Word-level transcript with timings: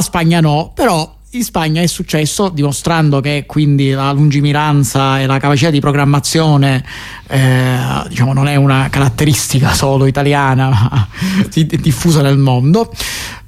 la 0.00 0.06
Spagna 0.06 0.40
no, 0.40 0.72
però 0.74 1.18
in 1.32 1.44
Spagna 1.44 1.80
è 1.80 1.86
successo 1.86 2.48
dimostrando 2.48 3.20
che 3.20 3.44
quindi 3.46 3.90
la 3.90 4.10
lungimiranza 4.12 5.20
e 5.20 5.26
la 5.26 5.38
capacità 5.38 5.70
di 5.70 5.78
programmazione 5.78 6.84
eh, 7.28 7.78
diciamo, 8.08 8.32
non 8.32 8.48
è 8.48 8.56
una 8.56 8.88
caratteristica 8.90 9.72
solo 9.72 10.06
italiana 10.06 10.68
ma 10.90 11.08
diffusa 11.52 12.20
nel 12.22 12.36
mondo 12.36 12.92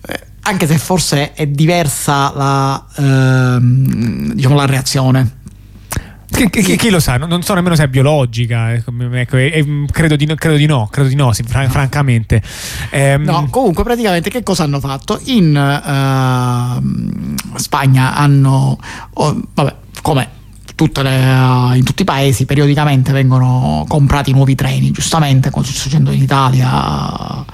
eh, 0.06 0.20
anche 0.42 0.66
se 0.68 0.78
forse 0.78 1.32
è 1.32 1.46
diversa 1.48 2.32
la, 2.36 2.86
eh, 2.96 3.58
diciamo, 4.34 4.54
la 4.54 4.66
reazione 4.66 5.40
che, 6.32 6.62
che, 6.62 6.76
chi 6.76 6.90
lo 6.90 6.98
sa? 6.98 7.16
Non, 7.16 7.42
so 7.42 7.54
nemmeno 7.54 7.74
se 7.74 7.84
è 7.84 7.88
biologica. 7.88 8.72
Ecco, 8.72 8.92
ecco 9.12 9.36
credo, 9.90 10.16
di, 10.16 10.26
credo, 10.34 10.56
di, 10.56 10.66
no, 10.66 10.88
credo 10.90 11.08
di 11.08 11.14
no, 11.14 11.32
sì, 11.32 11.42
fran- 11.42 11.70
francamente. 11.70 12.42
Ehm... 12.90 13.22
No, 13.22 13.46
comunque, 13.50 13.84
praticamente, 13.84 14.30
che 14.30 14.42
cosa 14.42 14.64
hanno 14.64 14.80
fatto? 14.80 15.20
In 15.24 15.54
uh, 15.54 17.58
Spagna 17.58 18.16
hanno, 18.16 18.78
oh, 19.14 19.40
vabbè, 19.54 19.74
come 20.02 20.28
le, 21.02 21.76
in 21.76 21.84
tutti 21.84 22.02
i 22.02 22.04
paesi, 22.04 22.44
periodicamente 22.44 23.12
vengono 23.12 23.84
comprati 23.86 24.32
nuovi 24.32 24.54
treni, 24.54 24.90
giustamente, 24.90 25.50
come 25.50 25.64
sta 25.64 25.74
succedendo 25.74 26.10
in 26.10 26.22
Italia 26.22 27.44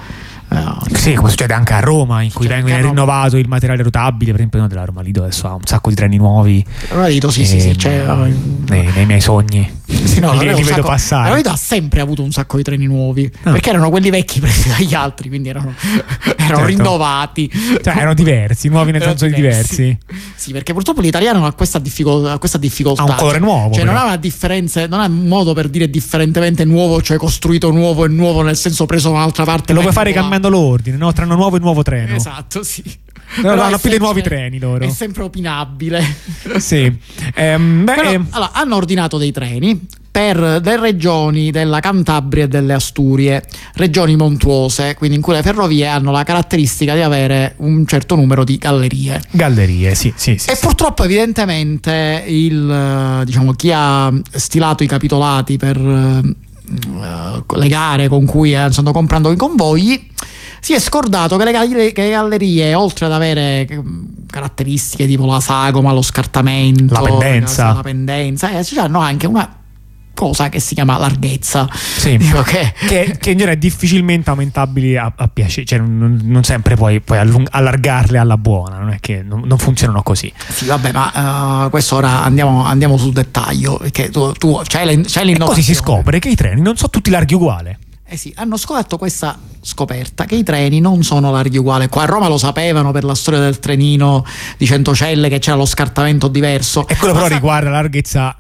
eh, 0.50 0.96
sì, 0.96 1.14
come 1.14 1.28
succede 1.28 1.52
anche 1.52 1.74
a 1.74 1.80
Roma, 1.80 2.22
in 2.22 2.32
cui 2.32 2.46
viene 2.46 2.80
rinnovato 2.80 3.36
il 3.36 3.48
materiale 3.48 3.82
rotabile. 3.82 4.32
Per 4.32 4.40
esempio, 4.40 4.66
della 4.66 4.84
Roma 4.84 5.02
Lido 5.02 5.22
adesso 5.22 5.46
ha 5.46 5.54
un 5.54 5.64
sacco 5.64 5.90
di 5.90 5.94
treni 5.94 6.16
nuovi. 6.16 6.64
Roma 6.88 7.06
Lido, 7.08 7.30
sì, 7.30 7.44
sì, 7.44 7.60
sì. 7.60 7.76
Cioè, 7.76 8.04
nei, 8.68 8.90
nei, 8.94 9.06
miei 9.06 9.20
sogni. 9.20 9.76
Sì, 9.88 10.20
no, 10.20 10.32
li, 10.32 10.40
li 10.40 10.46
vedo 10.54 10.64
sacco, 10.64 10.88
passare. 10.88 11.24
Roma 11.24 11.36
Lido 11.36 11.50
ha 11.50 11.56
sempre 11.56 12.00
avuto 12.00 12.22
un 12.22 12.30
sacco 12.30 12.56
di 12.58 12.62
treni 12.62 12.86
nuovi. 12.86 13.30
Ah. 13.42 13.52
Perché 13.52 13.70
erano 13.70 13.88
quelli 13.88 14.10
vecchi 14.10 14.38
presi 14.40 14.68
dagli 14.68 14.92
altri, 14.94 15.28
quindi 15.28 15.48
erano, 15.48 15.74
erano 16.36 16.36
certo. 16.36 16.64
rinnovati. 16.64 17.50
Cioè, 17.50 17.96
erano 17.96 18.14
diversi, 18.14 18.68
nuovi 18.68 18.92
nel 18.92 19.02
senso 19.02 19.26
di 19.26 19.34
diversi. 19.34 19.96
Sì, 20.34 20.52
perché 20.52 20.72
purtroppo 20.72 21.00
l'italiano 21.00 21.46
ha 21.46 21.52
questa, 21.52 21.78
difficoltà. 21.78 22.38
Questa 22.38 22.58
difficoltà. 22.58 23.02
Ha 23.02 23.06
un 23.06 23.14
colore 23.16 23.38
nuovo. 23.38 23.72
Cioè, 23.72 23.84
però. 23.84 23.92
non 23.92 24.02
ha 24.02 24.04
una 24.04 24.16
differenza, 24.16 24.86
non 24.86 25.00
ha 25.00 25.06
un 25.06 25.26
modo 25.26 25.54
per 25.54 25.68
dire 25.68 25.88
differentemente 25.88 26.64
nuovo, 26.64 27.00
cioè 27.00 27.16
costruito 27.16 27.70
nuovo 27.70 28.04
e 28.04 28.08
nuovo 28.08 28.42
nel 28.42 28.56
senso 28.56 28.84
preso 28.84 29.10
da 29.10 29.16
un'altra 29.16 29.44
parte. 29.44 29.72
Lo 29.72 29.80
puoi 29.80 29.92
fare 29.92 30.12
cambiando 30.12 30.50
l'ordine, 30.50 30.96
no? 30.96 31.12
Tra 31.12 31.24
nuovo 31.24 31.56
e 31.56 31.60
nuovo 31.60 31.82
treno. 31.82 32.14
Esatto, 32.14 32.62
sì. 32.62 32.82
No, 33.36 33.54
no, 33.54 33.62
hanno 33.62 33.78
più 33.78 33.90
dei 33.90 33.98
nuovi 33.98 34.22
treni 34.22 34.58
loro. 34.58 34.84
È 34.84 34.88
sempre 34.90 35.22
opinabile. 35.22 36.02
sì. 36.58 36.92
Ehm, 37.34 37.84
beh, 37.84 37.94
Però, 37.94 38.10
ehm... 38.10 38.26
allora, 38.30 38.52
hanno 38.52 38.76
ordinato 38.76 39.18
dei 39.18 39.32
treni 39.32 39.86
per 40.10 40.38
le 40.40 40.80
regioni 40.80 41.52
della 41.52 41.78
Cantabria 41.78 42.44
e 42.44 42.48
delle 42.48 42.72
Asturie, 42.72 43.44
regioni 43.74 44.16
montuose, 44.16 44.94
quindi 44.96 45.14
in 45.14 45.22
cui 45.22 45.34
le 45.34 45.42
ferrovie 45.42 45.86
hanno 45.86 46.10
la 46.10 46.24
caratteristica 46.24 46.94
di 46.94 47.02
avere 47.02 47.54
un 47.58 47.86
certo 47.86 48.16
numero 48.16 48.42
di 48.42 48.58
gallerie. 48.58 49.22
Gallerie, 49.30 49.94
sì, 49.94 50.12
sì. 50.16 50.36
sì 50.36 50.50
e 50.50 50.56
sì. 50.56 50.66
purtroppo 50.66 51.04
evidentemente 51.04 52.24
il, 52.26 53.22
diciamo, 53.24 53.52
chi 53.52 53.70
ha 53.72 54.12
stilato 54.32 54.82
i 54.82 54.88
capitolati 54.88 55.56
per 55.56 55.78
uh, 55.78 57.44
le 57.54 57.68
gare 57.68 58.08
con 58.08 58.24
cui 58.24 58.56
stanno 58.70 58.90
comprando 58.90 59.30
i 59.30 59.36
convogli 59.36 60.06
si 60.60 60.74
è 60.74 60.80
scordato 60.80 61.36
che 61.36 61.44
le, 61.44 61.52
gallerie, 61.52 61.92
che 61.92 62.02
le 62.02 62.10
gallerie 62.10 62.74
oltre 62.74 63.06
ad 63.06 63.12
avere 63.12 63.66
caratteristiche 64.30 65.06
tipo 65.06 65.26
la 65.26 65.40
sagoma, 65.40 65.92
lo 65.92 66.02
scartamento, 66.02 66.94
la 66.94 67.00
pendenza, 67.00 67.72
la 67.72 67.82
pendenza 67.82 68.50
eh, 68.50 68.64
hanno 68.78 69.00
anche 69.00 69.26
una 69.26 69.58
cosa 70.18 70.48
che 70.48 70.58
si 70.58 70.74
chiama 70.74 70.98
larghezza. 70.98 71.68
Sì, 71.72 72.18
che... 72.18 72.74
che, 72.88 73.16
che 73.20 73.30
in 73.30 73.36
genere 73.36 73.52
è 73.52 73.56
difficilmente 73.56 74.30
aumentabili 74.30 74.96
a, 74.96 75.12
a 75.14 75.28
piacere, 75.28 75.64
cioè 75.64 75.78
non, 75.78 76.18
non 76.24 76.42
sempre 76.42 76.74
puoi, 76.74 77.00
puoi 77.00 77.18
allung- 77.18 77.46
allargarle 77.48 78.18
alla 78.18 78.36
buona, 78.36 78.78
non 78.78 78.90
è 78.90 78.98
che 78.98 79.22
non, 79.22 79.42
non 79.44 79.58
funzionano 79.58 80.02
così. 80.02 80.32
Sì, 80.48 80.66
vabbè, 80.66 80.90
ma 80.90 81.66
uh, 81.66 81.70
questo 81.70 81.94
ora 81.94 82.24
andiamo, 82.24 82.64
andiamo, 82.64 82.96
sul 82.96 83.12
dettaglio, 83.12 83.76
perché 83.76 84.10
tu, 84.10 84.32
tu 84.32 84.60
c'hai, 84.66 84.86
le, 84.86 85.02
c'hai 85.06 85.24
l'innovazione. 85.24 85.44
E 85.44 85.46
così 85.46 85.62
si 85.62 85.74
scopre 85.74 86.18
che 86.18 86.28
i 86.28 86.34
treni 86.34 86.60
non 86.60 86.76
sono 86.76 86.90
tutti 86.90 87.10
larghi 87.10 87.34
uguali. 87.34 87.76
Eh 88.10 88.16
sì, 88.16 88.32
hanno 88.36 88.56
scoperto 88.56 88.96
questa 88.96 89.38
scoperta 89.60 90.24
che 90.24 90.34
i 90.34 90.42
treni 90.42 90.80
non 90.80 91.02
sono 91.02 91.30
larghi 91.30 91.58
uguali. 91.58 91.88
Qua 91.88 92.04
a 92.04 92.06
Roma 92.06 92.26
lo 92.26 92.38
sapevano 92.38 92.90
per 92.90 93.04
la 93.04 93.14
storia 93.14 93.38
del 93.38 93.58
trenino 93.58 94.24
di 94.56 94.64
Centocelle 94.64 95.28
che 95.28 95.38
c'era 95.38 95.58
lo 95.58 95.66
scartamento 95.66 96.26
diverso. 96.28 96.88
E 96.88 96.96
quello 96.96 97.12
però 97.12 97.28
sa- 97.28 97.34
riguarda 97.34 97.68
la 97.68 97.76
larghezza, 97.82 98.34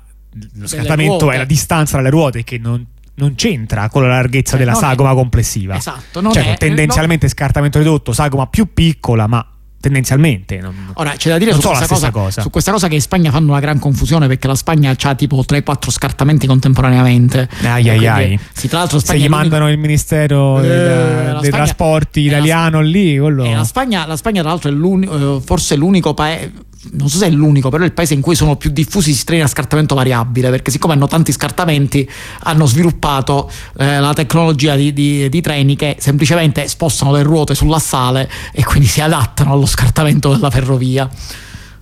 lo 0.54 0.66
scartamento 0.66 1.30
è 1.30 1.36
la 1.36 1.44
distanza 1.44 1.92
tra 1.92 2.00
le 2.00 2.08
ruote 2.08 2.44
che 2.44 2.56
non 2.56 2.84
non 3.18 3.34
c'entra 3.34 3.88
con 3.88 4.02
la 4.02 4.08
larghezza 4.08 4.54
eh, 4.54 4.58
della 4.58 4.74
sagoma 4.74 5.10
è, 5.10 5.14
complessiva. 5.14 5.76
Esatto, 5.76 6.20
non 6.20 6.32
cioè, 6.32 6.54
è, 6.54 6.56
tendenzialmente 6.56 7.26
non... 7.26 7.34
scartamento 7.34 7.78
ridotto, 7.78 8.12
sagoma 8.12 8.46
più 8.46 8.72
piccola, 8.72 9.26
ma 9.26 9.46
tendenzialmente. 9.80 10.58
Non, 10.58 10.90
Ora 10.94 11.12
c'è 11.16 11.30
da 11.30 11.38
dire 11.38 11.52
su 11.52 11.60
questa, 11.60 11.86
cosa, 11.86 12.10
cosa. 12.10 12.42
su 12.42 12.50
questa, 12.50 12.72
cosa, 12.72 12.88
che 12.88 12.94
in 12.94 13.00
Spagna 13.00 13.30
fanno 13.30 13.50
una 13.50 13.60
gran 13.60 13.78
confusione 13.78 14.26
perché 14.26 14.46
la 14.46 14.54
Spagna 14.54 14.94
ha 15.00 15.14
tipo 15.14 15.44
3-4 15.46 15.90
scartamenti 15.90 16.46
contemporaneamente. 16.46 17.48
Ai 17.62 17.88
ai 17.88 18.06
ai. 18.06 18.38
Sì, 18.52 18.68
tra 18.68 18.78
l'altro 18.78 18.98
Se 18.98 19.18
gli 19.18 19.28
mandano 19.28 19.70
il 19.70 19.78
ministero 19.78 20.60
eh, 20.60 20.66
del, 20.68 21.38
dei 21.40 21.50
trasporti 21.50 22.20
italiano 22.20 22.80
la, 22.80 22.86
lì, 22.86 23.18
quello... 23.18 23.44
eh, 23.44 23.54
la, 23.54 23.64
Spagna, 23.64 24.06
la 24.06 24.16
Spagna, 24.16 24.40
tra 24.40 24.50
l'altro, 24.50 24.70
è 24.70 24.72
l'unico, 24.72 25.36
eh, 25.36 25.40
forse 25.40 25.76
l'unico 25.76 26.14
paese 26.14 26.66
non 26.92 27.08
so 27.08 27.18
se 27.18 27.26
è 27.26 27.30
l'unico, 27.30 27.70
però 27.70 27.82
è 27.82 27.86
il 27.86 27.92
paese 27.92 28.14
in 28.14 28.20
cui 28.20 28.34
sono 28.34 28.56
più 28.56 28.70
diffusi 28.70 29.10
i 29.10 29.24
treni 29.24 29.42
a 29.42 29.46
scartamento 29.46 29.94
variabile, 29.94 30.50
perché 30.50 30.70
siccome 30.70 30.94
hanno 30.94 31.06
tanti 31.06 31.32
scartamenti, 31.32 32.08
hanno 32.40 32.66
sviluppato 32.66 33.50
eh, 33.78 33.98
la 33.98 34.14
tecnologia 34.14 34.76
di, 34.76 34.92
di, 34.92 35.28
di, 35.28 35.40
treni 35.40 35.76
che 35.76 35.96
semplicemente 35.98 36.68
spostano 36.68 37.12
le 37.12 37.22
ruote 37.22 37.54
sull'assale 37.54 38.30
e 38.52 38.64
quindi 38.64 38.86
si 38.86 39.00
adattano 39.00 39.52
allo 39.52 39.66
scartamento 39.66 40.32
della 40.32 40.50
ferrovia 40.50 41.08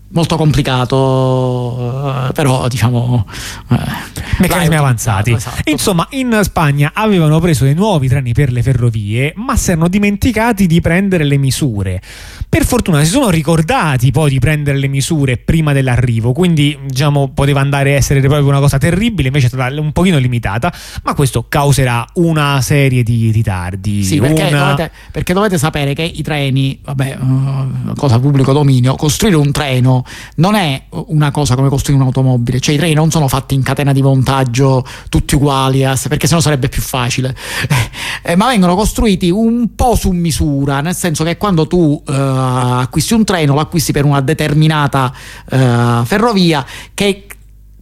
molto 0.09 0.37
complicato, 0.37 2.28
eh, 2.28 2.33
però 2.33 2.69
diciamo... 2.69 3.27
Eh, 3.71 4.15
Meccanismi 4.39 4.77
avanzati. 4.77 5.33
Esatto. 5.33 5.71
Insomma, 5.71 6.06
in 6.11 6.39
Spagna 6.43 6.91
avevano 6.94 7.41
preso 7.41 7.65
dei 7.65 7.75
nuovi 7.75 8.06
treni 8.09 8.33
per 8.33 8.53
le 8.53 8.62
ferrovie, 8.62 9.33
ma 9.37 9.56
si 9.56 9.71
erano 9.71 9.89
dimenticati 9.89 10.66
di 10.66 10.81
prendere 10.81 11.25
le 11.25 11.39
misure. 11.39 12.03
Per 12.49 12.65
fortuna 12.66 13.03
si 13.03 13.11
sono 13.11 13.31
ricordati 13.31 14.11
poi 14.11 14.31
di 14.31 14.39
prendere 14.39 14.78
le 14.78 14.89
misure 14.89 15.39
prima 15.39 15.72
dell'arrivo, 15.72 16.33
quindi 16.33 16.78
diciamo 16.87 17.31
poteva 17.33 17.61
andare 17.61 17.95
a 17.95 17.97
essere 17.97 18.21
proprio 18.21 18.47
una 18.47 18.61
cosa 18.61 18.78
terribile, 18.78 19.28
invece 19.28 19.47
è 19.47 19.49
stata 19.49 19.81
un 19.81 19.93
pochino 19.93 20.19
limitata, 20.19 20.72
ma 21.03 21.15
questo 21.15 21.47
causerà 21.49 22.06
una 22.15 22.61
serie 22.61 23.03
di 23.03 23.31
ritardi. 23.31 24.05
Sì, 24.05 24.21
perché, 24.21 24.43
una... 24.43 24.71
dovete, 24.71 24.91
perché 25.11 25.33
dovete, 25.33 25.59
sapere 25.59 25.95
che 25.95 26.03
i 26.03 26.22
treni, 26.22 26.78
vabbè, 26.84 27.19
uh, 27.21 27.95
cosa 27.95 28.19
pubblico 28.19 28.53
dominio, 28.53 28.95
costruire 28.97 29.37
un 29.37 29.50
treno 29.50 29.96
non 30.37 30.55
è 30.55 30.84
una 30.91 31.31
cosa 31.31 31.55
come 31.55 31.69
costruire 31.69 32.01
un'automobile, 32.01 32.61
cioè 32.61 32.75
i 32.75 32.79
treni 32.79 32.95
non 32.95 33.11
sono 33.11 33.29
fatti 33.29 33.55
in 33.55 33.62
catena 33.62 33.93
di 33.93 34.03
montaggio 34.03 34.84
tutti 35.09 35.34
uguali, 35.34 35.83
eh, 35.83 35.95
perché 36.09 36.27
sennò 36.27 36.41
sarebbe 36.41 36.69
più 36.69 36.83
facile, 36.83 37.34
eh, 38.23 38.37
ma 38.37 38.49
vengono 38.49 38.75
costruiti 38.75 39.31
un 39.31 39.75
po' 39.75 39.95
su 39.95 40.11
misura, 40.11 40.81
nel 40.81 40.95
senso 40.95 41.25
che 41.25 41.37
quando 41.37 41.67
tu 41.67 42.03
eh, 42.07 42.12
acquisti 42.12 43.15
un 43.15 43.25
treno 43.25 43.55
lo 43.55 43.61
acquisti 43.61 43.93
per 43.93 44.05
una 44.05 44.21
determinata 44.21 45.12
eh, 45.51 46.03
ferrovia 46.05 46.65
che 46.95 47.27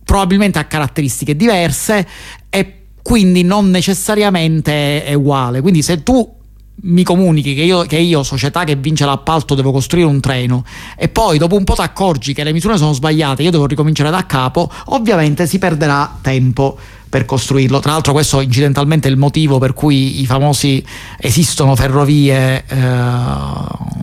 probabilmente 0.05 0.59
ha 0.59 0.65
caratteristiche 0.65 1.35
diverse 1.35 2.07
e 2.51 2.79
quindi 3.03 3.43
non 3.43 3.71
necessariamente 3.71 5.05
è 5.05 5.15
uguale. 5.15 5.61
Quindi 5.61 5.83
se 5.83 6.03
tu 6.03 6.43
mi 6.85 7.03
comunichi 7.03 7.55
che 7.55 7.63
io, 7.63 7.83
che 7.83 7.97
io, 7.97 8.23
società 8.23 8.65
che 8.65 8.77
vince 8.77 9.05
l'appalto, 9.05 9.55
devo 9.55 9.73
costruire 9.73 10.07
un 10.07 10.21
treno 10.21 10.65
e 10.97 11.09
poi 11.09 11.39
dopo 11.39 11.57
un 11.57 11.65
po' 11.65 11.75
ti 11.75 11.81
accorgi 11.81 12.35
che 12.35 12.45
le 12.45 12.53
misure 12.53 12.77
sono 12.77 12.93
sbagliate, 12.93 13.43
io 13.43 13.51
devo 13.51 13.67
ricominciare 13.67 14.11
da 14.11 14.27
capo, 14.27 14.71
ovviamente 14.87 15.47
si 15.47 15.59
perderà 15.59 16.19
tempo 16.21 16.77
per 17.09 17.27
costruirlo. 17.27 17.79
Tra 17.79 17.93
l'altro 17.93 18.13
questo 18.13 18.41
incidentalmente 18.41 19.07
è 19.07 19.11
il 19.11 19.17
motivo 19.17 19.59
per 19.59 19.73
cui 19.73 20.21
i 20.21 20.27
famosi 20.27 20.85
esistono 21.19 21.77
ferrovie, 21.77 22.65
eh, 22.67 22.77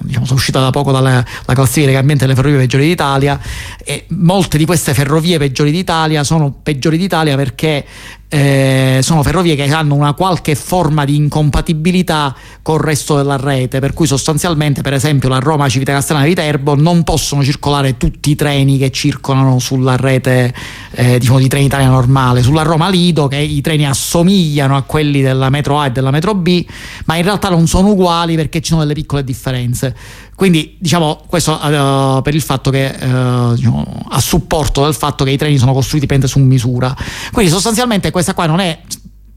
diciamo 0.01 0.25
sono 0.25 0.37
uscita 0.37 0.61
da 0.61 0.69
poco 0.69 0.93
dalla 0.93 1.23
classifica 1.45 1.87
dei 1.87 1.95
cambianti 1.95 2.23
delle 2.23 2.35
ferrovie 2.35 2.59
peggiori 2.59 2.87
d'Italia 2.87 3.37
e 3.83 4.05
molte 4.09 4.57
di 4.57 4.65
queste 4.65 4.93
ferrovie 4.93 5.37
peggiori 5.37 5.71
d'Italia 5.71 6.23
sono 6.23 6.51
peggiori 6.63 6.97
d'Italia 6.97 7.35
perché 7.35 7.85
eh, 8.33 8.99
sono 9.01 9.23
ferrovie 9.23 9.57
che 9.57 9.69
hanno 9.73 9.93
una 9.93 10.13
qualche 10.13 10.55
forma 10.55 11.03
di 11.03 11.17
incompatibilità 11.17 12.33
col 12.61 12.79
resto 12.79 13.17
della 13.17 13.35
rete, 13.35 13.79
per 13.79 13.91
cui 13.91 14.07
sostanzialmente, 14.07 14.81
per 14.81 14.93
esempio, 14.93 15.27
la 15.27 15.39
Roma 15.39 15.67
Civitavecchiana 15.67 16.23
Viterbo 16.23 16.73
non 16.75 17.03
possono 17.03 17.43
circolare 17.43 17.97
tutti 17.97 18.29
i 18.29 18.35
treni 18.35 18.77
che 18.77 18.89
circolano 18.89 19.59
sulla 19.59 19.97
rete 19.97 20.53
eh, 20.91 21.19
diciamo, 21.19 21.39
di 21.39 21.49
Trenitalia 21.49 21.89
normale. 21.89 22.41
Sulla 22.41 22.61
Roma 22.61 22.87
Lido, 22.87 23.27
che 23.27 23.35
i 23.35 23.59
treni 23.59 23.85
assomigliano 23.85 24.77
a 24.77 24.83
quelli 24.83 25.21
della 25.21 25.49
metro 25.49 25.77
A 25.77 25.87
e 25.87 25.91
della 25.91 26.11
metro 26.11 26.33
B, 26.33 26.65
ma 27.07 27.17
in 27.17 27.23
realtà 27.23 27.49
non 27.49 27.67
sono 27.67 27.89
uguali 27.89 28.35
perché 28.35 28.61
ci 28.61 28.69
sono 28.69 28.79
delle 28.81 28.93
piccole 28.93 29.25
differenze. 29.25 29.93
Quindi 30.41 30.75
diciamo 30.79 31.21
questo 31.27 31.51
uh, 31.51 32.23
per 32.23 32.33
il 32.33 32.41
fatto 32.41 32.71
che 32.71 32.97
uh, 32.99 33.53
diciamo, 33.53 34.05
a 34.09 34.19
supporto 34.19 34.83
del 34.85 34.95
fatto 34.95 35.23
che 35.23 35.29
i 35.29 35.37
treni 35.37 35.59
sono 35.59 35.71
costruiti 35.71 36.07
su 36.27 36.39
misura. 36.39 36.97
Quindi 37.31 37.51
sostanzialmente 37.51 38.09
questa 38.09 38.33
qua 38.33 38.47
non 38.47 38.59
è 38.59 38.81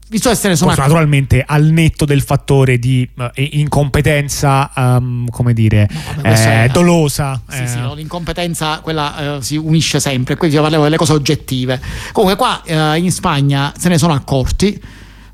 visto 0.09 0.29
ne 0.29 0.55
sono 0.55 0.73
naturalmente 0.73 1.43
al 1.45 1.65
netto 1.65 2.05
del 2.05 2.23
fattore 2.23 2.79
di 2.79 3.07
uh, 3.17 3.25
incompetenza 3.35 4.71
um, 4.75 5.29
come 5.29 5.53
dire 5.53 5.87
no, 6.15 6.23
eh, 6.23 6.69
dolosa 6.73 7.39
sì, 7.49 7.61
eh. 7.61 7.67
sì, 7.67 7.77
no, 7.79 7.93
l'incompetenza 7.93 8.79
quella 8.79 9.35
uh, 9.37 9.41
si 9.41 9.57
unisce 9.57 9.99
sempre 9.99 10.35
qui 10.37 10.49
parliamo 10.49 10.83
delle 10.83 10.97
cose 10.97 11.13
oggettive 11.13 11.79
comunque 12.13 12.37
qua 12.37 12.61
uh, 12.65 12.97
in 12.97 13.11
Spagna 13.11 13.73
se 13.77 13.89
ne 13.89 13.97
sono 13.99 14.13
accorti 14.13 14.79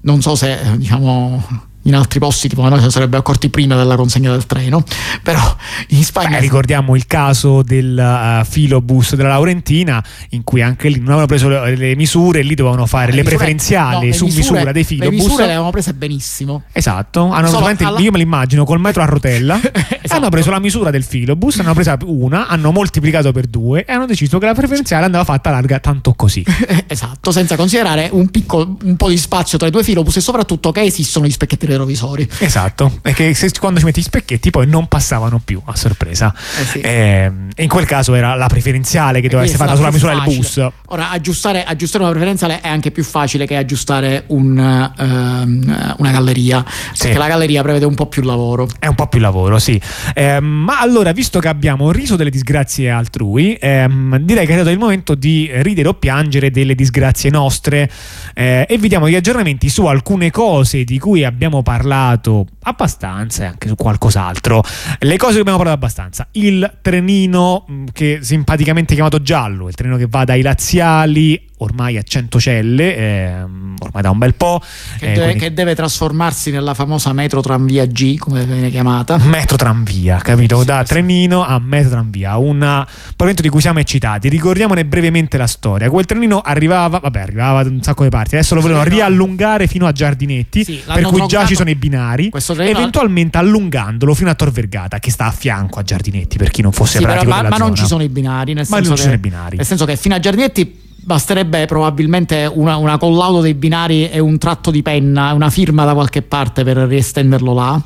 non 0.01 0.21
so 0.21 0.35
se 0.35 0.57
diciamo 0.75 1.69
in 1.83 1.95
altri 1.95 2.19
posti 2.19 2.47
tipo 2.47 2.67
noi 2.67 2.81
si 2.81 2.89
sarebbe 2.89 3.17
accorti 3.17 3.49
prima 3.49 3.75
della 3.75 3.95
consegna 3.95 4.31
del 4.31 4.45
treno. 4.45 4.83
Però 5.23 5.55
in 5.89 6.03
Spagna 6.03 6.37
Beh, 6.37 6.39
ricordiamo 6.39 6.95
il 6.95 7.07
caso 7.07 7.61
del 7.63 7.97
uh, 7.97 8.45
filobus 8.45 9.15
della 9.15 9.29
Laurentina 9.29 10.03
in 10.29 10.43
cui 10.43 10.61
anche 10.61 10.89
lì 10.89 10.97
non 10.97 11.07
avevano 11.07 11.27
preso 11.27 11.47
le, 11.47 11.75
le 11.75 11.95
misure 11.95 12.41
lì 12.41 12.55
dovevano 12.55 12.85
fare 12.85 13.07
le, 13.07 13.17
le 13.17 13.23
misure, 13.23 13.35
preferenziali 13.35 13.95
no, 13.95 14.01
le 14.01 14.13
su 14.13 14.25
misure, 14.25 14.41
misura 14.41 14.71
dei 14.71 14.83
filobus 14.83 15.11
le 15.11 15.23
misure 15.23 15.43
le 15.43 15.49
avevano 15.51 15.71
prese 15.71 15.93
benissimo. 15.93 16.63
Esatto 16.71 17.29
hanno 17.31 17.57
alla... 17.57 17.99
io 17.99 18.11
me 18.11 18.17
l'immagino 18.17 18.65
col 18.65 18.79
metro 18.79 19.01
a 19.01 19.05
rotella. 19.05 19.59
Esatto. 20.03 20.19
hanno 20.19 20.29
preso 20.29 20.49
la 20.49 20.59
misura 20.59 20.89
del 20.89 21.03
filobus 21.03 21.59
hanno 21.59 21.73
presa 21.73 21.97
una 22.05 22.47
hanno 22.47 22.71
moltiplicato 22.71 23.31
per 23.31 23.45
due 23.45 23.85
e 23.85 23.91
hanno 23.91 24.07
deciso 24.07 24.39
che 24.39 24.47
la 24.47 24.53
preferenziale 24.53 25.05
andava 25.05 25.23
fatta 25.23 25.51
larga 25.51 25.79
tanto 25.79 26.13
così. 26.13 26.43
Esatto 26.91 27.31
senza 27.31 27.55
considerare 27.55 28.09
un, 28.11 28.29
piccolo, 28.29 28.77
un 28.83 28.95
po' 28.95 29.09
di 29.09 29.17
spazio 29.17 29.57
tra 29.57 29.67
i 29.67 29.71
due 29.71 29.83
filobus 29.83 30.17
e 30.17 30.21
soprattutto 30.21 30.71
che 30.71 30.81
esistono 30.81 31.25
gli 31.25 31.31
specchietti 31.31 31.65
retrovisori. 31.71 32.27
Esatto, 32.39 32.99
e 33.01 33.13
che 33.13 33.33
se, 33.33 33.51
quando 33.59 33.79
ci 33.79 33.85
metti 33.85 33.99
i 33.99 34.03
specchietti 34.03 34.49
poi 34.49 34.67
non 34.67 34.87
passavano 34.87 35.41
più 35.43 35.61
a 35.65 35.75
sorpresa. 35.75 36.33
Eh 36.59 36.65
sì. 36.65 36.79
e, 36.79 37.31
e 37.55 37.63
in 37.63 37.69
quel 37.69 37.85
caso 37.85 38.13
era 38.13 38.35
la 38.35 38.47
preferenziale 38.47 39.21
che 39.21 39.27
doveva 39.27 39.43
essere 39.43 39.63
fatta 39.63 39.75
sulla 39.75 39.91
misura 39.91 40.13
facile. 40.13 40.29
del 40.29 40.37
bus. 40.37 40.69
Ora, 40.87 41.09
aggiustare, 41.09 41.63
aggiustare, 41.63 42.03
una 42.03 42.13
preferenziale 42.13 42.61
è 42.61 42.67
anche 42.67 42.91
più 42.91 43.03
facile 43.03 43.45
che 43.45 43.55
aggiustare 43.55 44.23
un, 44.27 44.57
um, 44.97 45.93
una 45.97 46.11
galleria, 46.11 46.63
sì. 46.93 47.03
perché 47.03 47.17
la 47.17 47.27
galleria 47.27 47.61
prevede 47.61 47.85
un 47.85 47.95
po' 47.95 48.07
più 48.07 48.21
lavoro. 48.23 48.67
È 48.79 48.87
un 48.87 48.95
po' 48.95 49.07
più 49.07 49.19
lavoro, 49.19 49.59
sì. 49.59 49.79
Eh, 50.13 50.39
ma 50.39 50.79
allora, 50.79 51.11
visto 51.11 51.39
che 51.39 51.47
abbiamo 51.47 51.91
riso 51.91 52.15
delle 52.15 52.29
disgrazie 52.29 52.89
altrui, 52.89 53.57
ehm, 53.59 54.17
direi 54.17 54.45
che 54.45 54.51
è 54.51 54.53
arrivato 54.53 54.73
il 54.73 54.79
momento 54.79 55.15
di 55.15 55.49
ridere 55.53 55.87
o 55.87 55.93
piangere 55.93 56.51
delle 56.51 56.75
disgrazie 56.75 57.29
nostre 57.29 57.89
eh, 58.33 58.65
e 58.67 58.77
vediamo 58.77 59.09
gli 59.09 59.15
aggiornamenti 59.15 59.69
su 59.69 59.85
alcune 59.85 60.31
cose 60.31 60.83
di 60.83 60.99
cui 60.99 61.23
abbiamo 61.23 61.60
parlato 61.61 62.45
abbastanza 62.63 63.43
e 63.43 63.45
anche 63.47 63.67
su 63.67 63.75
qualcos'altro. 63.75 64.63
Le 64.99 65.17
cose 65.17 65.35
che 65.35 65.39
abbiamo 65.39 65.57
parlato 65.57 65.77
abbastanza. 65.77 66.27
Il 66.31 66.79
trenino 66.81 67.65
mm, 67.69 67.85
che 67.91 68.19
simpaticamente 68.21 68.93
chiamato 68.93 69.21
giallo, 69.21 69.67
il 69.67 69.75
trenino 69.75 69.97
che 69.97 70.07
va 70.07 70.23
dai 70.23 70.41
laziali 70.41 71.49
ormai 71.63 71.97
a 71.97 72.03
100 72.03 72.39
celle, 72.39 72.95
ehm, 72.95 73.75
ormai 73.79 74.01
da 74.01 74.09
un 74.09 74.17
bel 74.17 74.33
po'. 74.33 74.61
Che, 74.97 75.05
eh, 75.05 75.13
deve, 75.13 75.23
quindi... 75.23 75.39
che, 75.39 75.53
deve, 75.53 75.75
trasformarsi 75.75 76.51
nella 76.51 76.73
famosa 76.73 77.13
metro 77.13 77.41
tranvia 77.41 77.85
G, 77.85 78.17
come 78.17 78.45
viene 78.45 78.69
chiamata. 78.69 79.17
Metro 79.17 79.57
tranvia, 79.57 80.17
capito? 80.17 80.59
Sì, 80.59 80.65
da 80.65 80.79
sì. 80.79 80.93
trenino 80.93 81.45
a 81.45 81.59
metro 81.59 81.91
tranvia, 81.91 82.37
un 82.37 82.85
provento 83.15 83.41
di 83.41 83.49
cui 83.49 83.61
siamo 83.61 83.79
eccitati. 83.79 84.27
Ricordiamone 84.29 84.85
brevemente 84.85 85.37
la 85.37 85.47
storia. 85.47 85.89
Quel 85.89 86.05
trenino 86.05 86.39
arrivava, 86.39 86.99
vabbè, 86.99 87.19
arrivava 87.19 87.63
da 87.63 87.69
un 87.69 87.81
sacco 87.81 88.03
di 88.03 88.09
parti, 88.09 88.35
adesso 88.35 88.55
lo 88.55 88.61
volevano 88.61 88.85
riallungare 88.85 89.67
fino 89.67 89.85
a 89.87 89.91
Giardinetti, 89.91 90.63
sì, 90.63 90.81
per 90.85 91.03
cui 91.03 91.25
già 91.27 91.45
ci 91.45 91.55
sono 91.55 91.69
i 91.69 91.75
binari, 91.75 92.31
eventualmente 92.57 93.37
allungandolo 93.37 94.13
fino 94.13 94.29
a 94.29 94.35
Tor 94.35 94.51
Vergata, 94.51 94.99
che 94.99 95.11
sta 95.11 95.27
a 95.27 95.31
fianco 95.31 95.79
a 95.79 95.83
Giardinetti, 95.83 96.37
per 96.37 96.49
chi 96.49 96.61
non 96.61 96.71
fosse 96.71 96.97
sì, 96.97 97.03
pratico 97.03 97.31
però, 97.31 97.43
ma, 97.43 97.49
ma 97.49 97.57
non 97.57 97.75
ci 97.75 97.85
sono 97.85 98.03
i 98.03 98.09
binari, 98.09 98.53
nel 98.53 98.65
senso, 98.65 98.93
che, 98.95 99.17
binari. 99.17 99.57
nel 99.57 99.65
senso 99.65 99.85
che 99.85 99.95
fino 99.95 100.15
a 100.15 100.19
Giardinetti 100.19 100.89
basterebbe 101.03 101.65
probabilmente 101.65 102.49
una, 102.51 102.77
una, 102.77 102.97
collaudo 102.97 103.41
dei 103.41 103.53
binari 103.53 104.09
e 104.09 104.19
un 104.19 104.37
tratto 104.37 104.71
di 104.71 104.81
penna, 104.81 105.33
una 105.33 105.49
firma 105.49 105.85
da 105.85 105.93
qualche 105.93 106.21
parte 106.21 106.63
per 106.63 106.77
riestenderlo 106.77 107.53
là. 107.53 107.81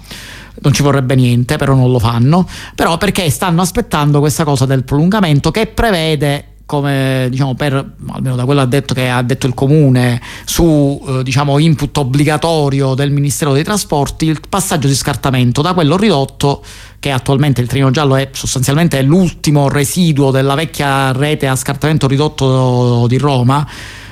Non 0.58 0.74
ci 0.74 0.84
vorrebbe 0.84 1.16
niente, 1.16 1.58
però 1.58 1.76
non 1.76 1.92
lo 1.92 2.00
fanno. 2.00 2.48
Però 2.76 2.98
perché 2.98 3.30
stanno 3.30 3.62
aspettando 3.62 4.20
questa 4.20 4.44
cosa 4.44 4.66
del 4.66 4.84
prolungamento 4.84 5.52
che 5.52 5.68
prevede 5.68 6.55
come 6.66 7.28
diciamo 7.30 7.54
per 7.54 7.74
almeno 8.10 8.36
da 8.36 8.46
quello 8.46 8.62
ha 8.62 8.66
detto 8.66 8.94
che 8.94 9.08
ha 9.08 9.22
detto 9.22 9.46
il 9.46 9.54
comune 9.54 10.20
su 10.46 11.04
eh, 11.08 11.24
diciamo 11.24 11.60
input 11.60 11.96
obbligatorio 11.98 12.96
del 12.96 13.12
Ministero 13.12 13.54
dei 13.54 13.64
Trasporti 13.64 14.26
il 14.26 14.42
passaggio 14.48 14.88
di 14.88 14.96
scartamento 14.96 15.62
da 15.62 15.74
quello 15.74 15.96
ridotto 15.96 16.64
che 17.00 17.12
attualmente 17.12 17.62
il 17.62 17.68
treno 17.68 17.92
giallo 17.92 18.16
è 18.16 18.30
sostanzialmente 18.32 19.02
l'ultimo 19.04 19.70
residuo 19.70 20.32
della 20.32 20.56
vecchia 20.56 21.12
rete 21.12 21.48
a 21.48 21.56
scartamento 21.56 22.08
ridotto 22.08 23.06
di 23.08 23.18
Roma 23.18 23.68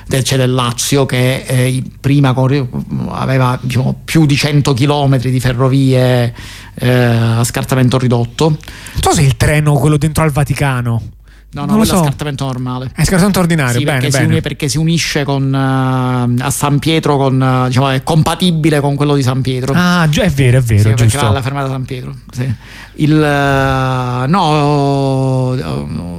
c'è 0.06 0.36
del 0.36 0.52
Lazio 0.52 1.06
che 1.06 1.44
eh, 1.46 1.82
prima 2.00 2.34
aveva 3.08 3.58
diciamo, 3.60 4.00
più 4.04 4.26
di 4.26 4.36
100 4.36 4.74
km 4.74 5.18
di 5.18 5.40
ferrovie 5.40 6.34
eh, 6.74 6.88
a 6.88 7.42
scartamento 7.42 7.98
ridotto. 7.98 8.48
Non 8.48 8.58
so 9.00 9.12
se 9.12 9.22
il 9.22 9.36
treno, 9.36 9.74
quello 9.74 9.96
dentro 9.96 10.22
al 10.22 10.30
Vaticano, 10.30 11.02
No, 11.54 11.66
no, 11.66 11.76
non 11.76 11.86
so. 11.86 12.00
è 12.00 12.02
scartamento 12.02 12.44
normale. 12.46 12.90
È 12.94 13.04
scartamento 13.04 13.38
ordinario, 13.38 13.78
sì, 13.78 13.84
bene, 13.84 14.00
perché, 14.00 14.18
bene. 14.18 14.34
Si 14.34 14.40
perché, 14.40 14.68
Si 14.68 14.76
unisce 14.76 15.22
con, 15.22 15.46
uh, 15.52 16.42
a 16.42 16.50
San 16.50 16.80
Pietro, 16.80 17.16
con, 17.16 17.40
uh, 17.40 17.68
diciamo, 17.68 17.90
è 17.90 18.02
compatibile 18.02 18.80
con 18.80 18.96
quello 18.96 19.14
di 19.14 19.22
San 19.22 19.40
Pietro. 19.40 19.72
Ah, 19.76 20.08
già, 20.08 20.22
è 20.24 20.30
vero, 20.30 20.58
è 20.58 20.60
vero, 20.62 20.88
sì, 20.88 20.94
giusto. 20.96 21.30
la 21.30 21.42
fermata 21.42 21.68
San 21.68 21.84
Pietro. 21.84 22.12
Sì. 22.32 22.52
Il, 22.96 23.12
uh, 23.12 24.28
no, 24.28 25.54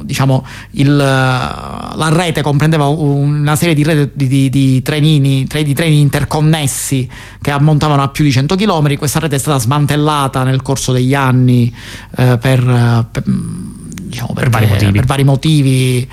diciamo, 0.04 0.46
il, 0.72 0.96
la 0.96 2.10
rete 2.14 2.42
comprendeva 2.42 2.88
una 2.88 3.58
serie 3.58 3.76
di, 3.76 3.84
rete, 3.84 4.12
di, 4.14 4.28
di, 4.28 4.50
di 4.50 4.82
trenini, 4.82 5.48
tre, 5.48 5.64
di 5.64 5.74
treni 5.74 6.00
interconnessi 6.00 7.10
che 7.42 7.52
ammontavano 7.52 8.02
a 8.04 8.08
più 8.08 8.24
di 8.24 8.32
100 8.32 8.56
km. 8.56 8.96
Questa 8.96 9.20
rete 9.20 9.36
è 9.36 9.40
stata 9.40 9.60
smantellata 9.60 10.44
nel 10.44 10.62
corso 10.62 10.94
degli 10.94 11.14
anni 11.14 11.74
per, 12.10 13.08
per 13.12 13.24
diciamo, 14.06 14.34
per, 14.34 14.50
per, 14.50 14.52
vari 14.52 14.68
motivi. 14.68 14.92
per 14.92 15.06
vari 15.06 15.24
motivi 15.24 16.10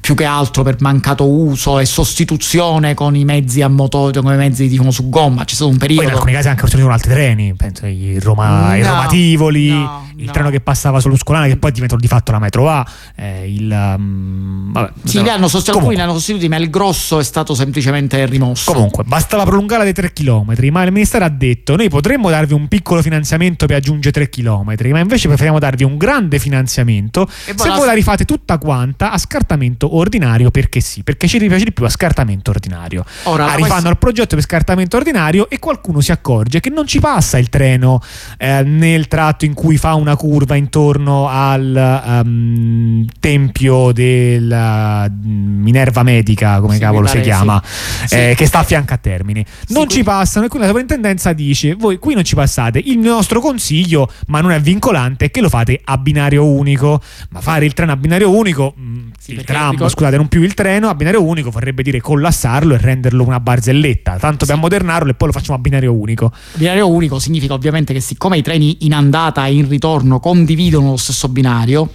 più 0.00 0.14
che 0.14 0.24
altro 0.24 0.62
per 0.62 0.76
mancato 0.80 1.28
uso 1.28 1.78
e 1.78 1.84
sostituzione 1.84 2.94
con 2.94 3.14
i 3.14 3.24
mezzi 3.24 3.60
a 3.62 3.68
motore, 3.68 4.20
con 4.20 4.32
i 4.32 4.36
mezzi 4.36 4.66
diciamo, 4.66 4.90
su 4.90 5.08
gomma. 5.08 5.44
C'è 5.44 5.54
stato 5.54 5.70
un 5.70 5.76
periodo. 5.76 6.02
Poi 6.02 6.10
in 6.10 6.16
alcuni 6.16 6.34
casi 6.34 6.48
anche 6.48 6.62
costruito 6.62 6.88
altri 6.88 7.10
treni, 7.10 7.54
penso 7.54 7.84
ai 7.84 8.18
Roma, 8.18 8.76
no, 8.76 8.82
Romativoli, 8.82 9.68
no, 9.68 10.08
il 10.16 10.24
no. 10.24 10.32
treno 10.32 10.50
che 10.50 10.60
passava 10.60 11.00
sull'Uscolana, 11.00 11.46
che 11.46 11.56
poi 11.56 11.70
diventò 11.72 11.96
di 11.96 12.06
fatto 12.08 12.32
la 12.32 12.38
metro 12.38 12.68
A. 12.68 12.86
Eh, 13.14 13.52
il, 13.52 13.70
um, 13.70 14.72
vabbè, 14.72 14.92
sì, 15.04 15.22
li 15.22 15.28
hanno 15.28 15.48
sostitu- 15.48 15.76
alcuni 15.76 15.96
li 15.96 16.00
hanno 16.00 16.14
sostituiti, 16.14 16.48
ma 16.48 16.56
il 16.56 16.70
grosso 16.70 17.18
è 17.18 17.24
stato 17.24 17.54
semplicemente 17.54 18.24
rimosso. 18.26 18.72
Comunque, 18.72 19.04
bastava 19.04 19.44
prolungare 19.44 19.84
dei 19.84 19.92
3 19.92 20.12
km, 20.12 20.54
ma 20.70 20.82
il 20.82 20.92
ministero 20.92 21.24
ha 21.24 21.28
detto: 21.28 21.76
noi 21.76 21.88
potremmo 21.88 22.30
darvi 22.30 22.54
un 22.54 22.68
piccolo 22.68 23.02
finanziamento 23.02 23.66
per 23.66 23.76
aggiungere 23.76 24.12
3 24.12 24.28
km, 24.30 24.74
ma 24.90 24.98
invece 24.98 25.28
preferiamo 25.28 25.58
darvi 25.58 25.84
un 25.84 25.96
grande 25.98 26.38
finanziamento. 26.38 27.28
E 27.46 27.54
se 27.54 27.68
voi 27.68 27.86
la 27.86 27.92
rifate 27.92 28.24
tutta 28.24 28.58
quanta 28.58 29.10
a 29.12 29.18
scartamento 29.18 29.89
ordinario 29.96 30.50
perché 30.50 30.80
sì, 30.80 31.02
perché 31.02 31.28
ci 31.28 31.38
ripiace 31.38 31.64
di 31.64 31.72
più 31.72 31.84
a 31.84 31.88
scartamento 31.88 32.50
ordinario. 32.50 33.04
Ora, 33.24 33.44
Arrivando 33.44 33.68
questo... 33.68 33.88
al 33.88 33.98
progetto 33.98 34.34
per 34.36 34.44
scartamento 34.44 34.96
ordinario 34.96 35.48
e 35.48 35.58
qualcuno 35.58 36.00
si 36.00 36.12
accorge 36.12 36.60
che 36.60 36.70
non 36.70 36.86
ci 36.86 37.00
passa 37.00 37.38
il 37.38 37.48
treno 37.48 38.00
eh, 38.38 38.62
nel 38.62 39.08
tratto 39.08 39.44
in 39.44 39.54
cui 39.54 39.76
fa 39.76 39.94
una 39.94 40.16
curva 40.16 40.56
intorno 40.56 41.28
al 41.28 42.22
um, 42.24 43.04
tempio 43.18 43.92
della 43.92 45.08
mm, 45.08 45.62
Minerva 45.62 46.02
Medica, 46.02 46.60
come 46.60 46.74
sì, 46.74 46.80
cavolo 46.80 47.06
si 47.06 47.20
chiama, 47.20 47.62
sì. 47.64 48.14
Eh, 48.14 48.28
sì. 48.30 48.36
che 48.36 48.46
sta 48.46 48.60
a 48.60 48.62
fianco 48.62 48.94
a 48.94 48.96
Termini. 48.96 49.44
Non 49.68 49.88
ci 49.88 50.02
passano 50.02 50.46
e 50.46 50.48
quindi 50.48 50.66
la 50.66 50.72
sovrintendenza 50.72 51.32
dice 51.32 51.74
voi 51.74 51.98
qui 51.98 52.14
non 52.14 52.24
ci 52.24 52.34
passate, 52.34 52.80
il 52.84 52.98
nostro 52.98 53.40
consiglio, 53.40 54.10
ma 54.26 54.40
non 54.40 54.52
è 54.52 54.60
vincolante, 54.60 55.26
è 55.26 55.30
che 55.30 55.40
lo 55.40 55.48
fate 55.48 55.80
a 55.84 55.98
binario 55.98 56.46
unico, 56.46 57.00
ma 57.30 57.40
fare 57.40 57.64
il 57.64 57.72
treno 57.72 57.92
a 57.92 57.96
binario 57.96 58.30
unico, 58.30 58.74
mh, 58.76 58.82
mm, 58.82 59.08
il 59.26 59.44
tram, 59.44 59.76
ricordo... 59.84 59.88
scusate, 59.88 60.16
non 60.16 60.28
più 60.28 60.42
il 60.42 60.54
treno 60.54 60.88
a 60.88 60.94
binario 60.94 61.22
unico 61.22 61.50
vorrebbe 61.50 61.82
dire 61.82 62.00
collassarlo 62.00 62.74
e 62.74 62.78
renderlo 62.78 63.24
una 63.24 63.40
barzelletta. 63.40 64.16
Tanto 64.18 64.44
sì. 64.44 64.50
per 64.50 64.54
ammodernarlo 64.56 65.10
e 65.10 65.14
poi 65.14 65.28
lo 65.28 65.34
facciamo 65.34 65.58
a 65.58 65.60
binario 65.60 65.92
unico. 65.92 66.32
Binario 66.54 66.88
unico 66.88 67.18
significa 67.18 67.54
ovviamente 67.54 67.92
che 67.92 68.00
siccome 68.00 68.38
i 68.38 68.42
treni 68.42 68.78
in 68.80 68.94
andata 68.94 69.46
e 69.46 69.54
in 69.54 69.68
ritorno 69.68 70.20
condividono 70.20 70.90
lo 70.90 70.96
stesso 70.96 71.28
binario, 71.28 71.90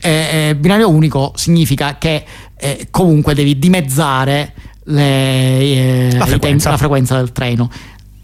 eh, 0.00 0.48
eh, 0.48 0.56
binario 0.56 0.88
unico 0.88 1.32
significa 1.34 1.98
che 1.98 2.24
eh, 2.56 2.88
comunque 2.90 3.34
devi 3.34 3.58
dimezzare 3.58 4.52
le, 4.84 5.60
eh, 5.60 6.16
la, 6.16 6.24
frequenza. 6.24 6.38
Tempi, 6.38 6.68
la 6.70 6.76
frequenza 6.76 7.16
del 7.16 7.32
treno 7.32 7.70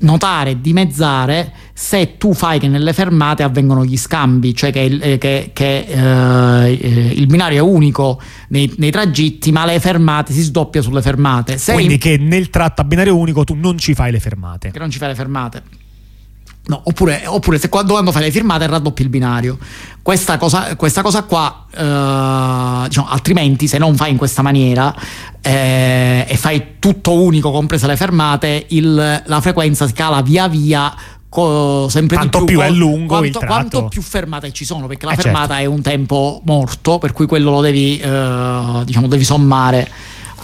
notare, 0.04 0.60
dimezzare 0.60 1.52
se 1.72 2.16
tu 2.16 2.32
fai 2.32 2.60
che 2.60 2.68
nelle 2.68 2.92
fermate 2.92 3.42
avvengono 3.42 3.84
gli 3.84 3.96
scambi, 3.96 4.54
cioè 4.54 4.70
che, 4.70 4.80
il, 4.80 5.00
eh, 5.02 5.18
che, 5.18 5.50
che 5.52 5.86
eh, 5.88 7.12
il 7.14 7.26
binario 7.26 7.58
è 7.58 7.68
unico 7.68 8.20
nei, 8.48 8.72
nei, 8.76 8.90
tragitti, 8.90 9.50
ma 9.50 9.64
le 9.64 9.80
fermate 9.80 10.32
si 10.32 10.42
sdoppia 10.42 10.80
sulle 10.80 11.02
fermate. 11.02 11.58
Se 11.58 11.72
Quindi 11.72 11.94
in... 11.94 11.98
che 11.98 12.16
nel 12.16 12.50
tratto 12.50 12.80
a 12.80 12.84
binario 12.84 13.16
unico 13.16 13.44
tu 13.44 13.54
non 13.54 13.76
ci 13.78 13.94
fai 13.94 14.12
le 14.12 14.20
fermate. 14.20 14.70
Che 14.70 14.78
non 14.78 14.90
ci 14.90 14.98
fai 14.98 15.08
le 15.08 15.14
fermate. 15.14 15.62
No, 16.66 16.80
oppure, 16.82 17.24
oppure 17.26 17.58
se 17.58 17.68
quando 17.68 18.00
fai 18.10 18.22
le 18.22 18.30
firmate 18.30 18.66
raddoppi 18.66 19.02
il 19.02 19.10
binario. 19.10 19.58
Questa 20.00 20.38
cosa, 20.38 20.76
questa 20.76 21.02
cosa 21.02 21.24
qua, 21.24 21.66
eh, 21.70 22.88
diciamo, 22.88 23.06
altrimenti 23.08 23.68
se 23.68 23.76
non 23.76 23.94
fai 23.96 24.12
in 24.12 24.16
questa 24.16 24.40
maniera 24.40 24.94
eh, 25.42 26.24
e 26.26 26.36
fai 26.36 26.76
tutto 26.78 27.12
unico, 27.12 27.50
comprese 27.50 27.86
le 27.86 27.96
fermate, 27.96 28.66
il, 28.68 29.22
la 29.26 29.40
frequenza 29.42 29.86
cala 29.92 30.22
via 30.22 30.48
via 30.48 30.94
co- 31.34 31.88
sempre 31.88 32.16
quanto 32.16 32.38
di 32.38 32.44
più, 32.44 32.56
più 32.58 32.64
è 32.64 32.70
lungo 32.70 33.18
quanto, 33.18 33.38
quanto, 33.40 33.84
più 33.88 34.00
fermate 34.00 34.52
ci 34.52 34.64
sono 34.64 34.86
perché 34.86 35.04
la 35.04 35.12
eh 35.12 35.16
fermata 35.16 35.54
certo. 35.54 35.62
è 35.62 35.66
un 35.66 35.82
tempo 35.82 36.40
morto 36.44 36.98
per 36.98 37.12
cui 37.12 37.26
quello 37.26 37.50
lo 37.50 37.60
devi 37.60 37.98
eh, 37.98 38.82
diciamo 38.84 39.08
devi 39.08 39.24
sommare 39.24 39.90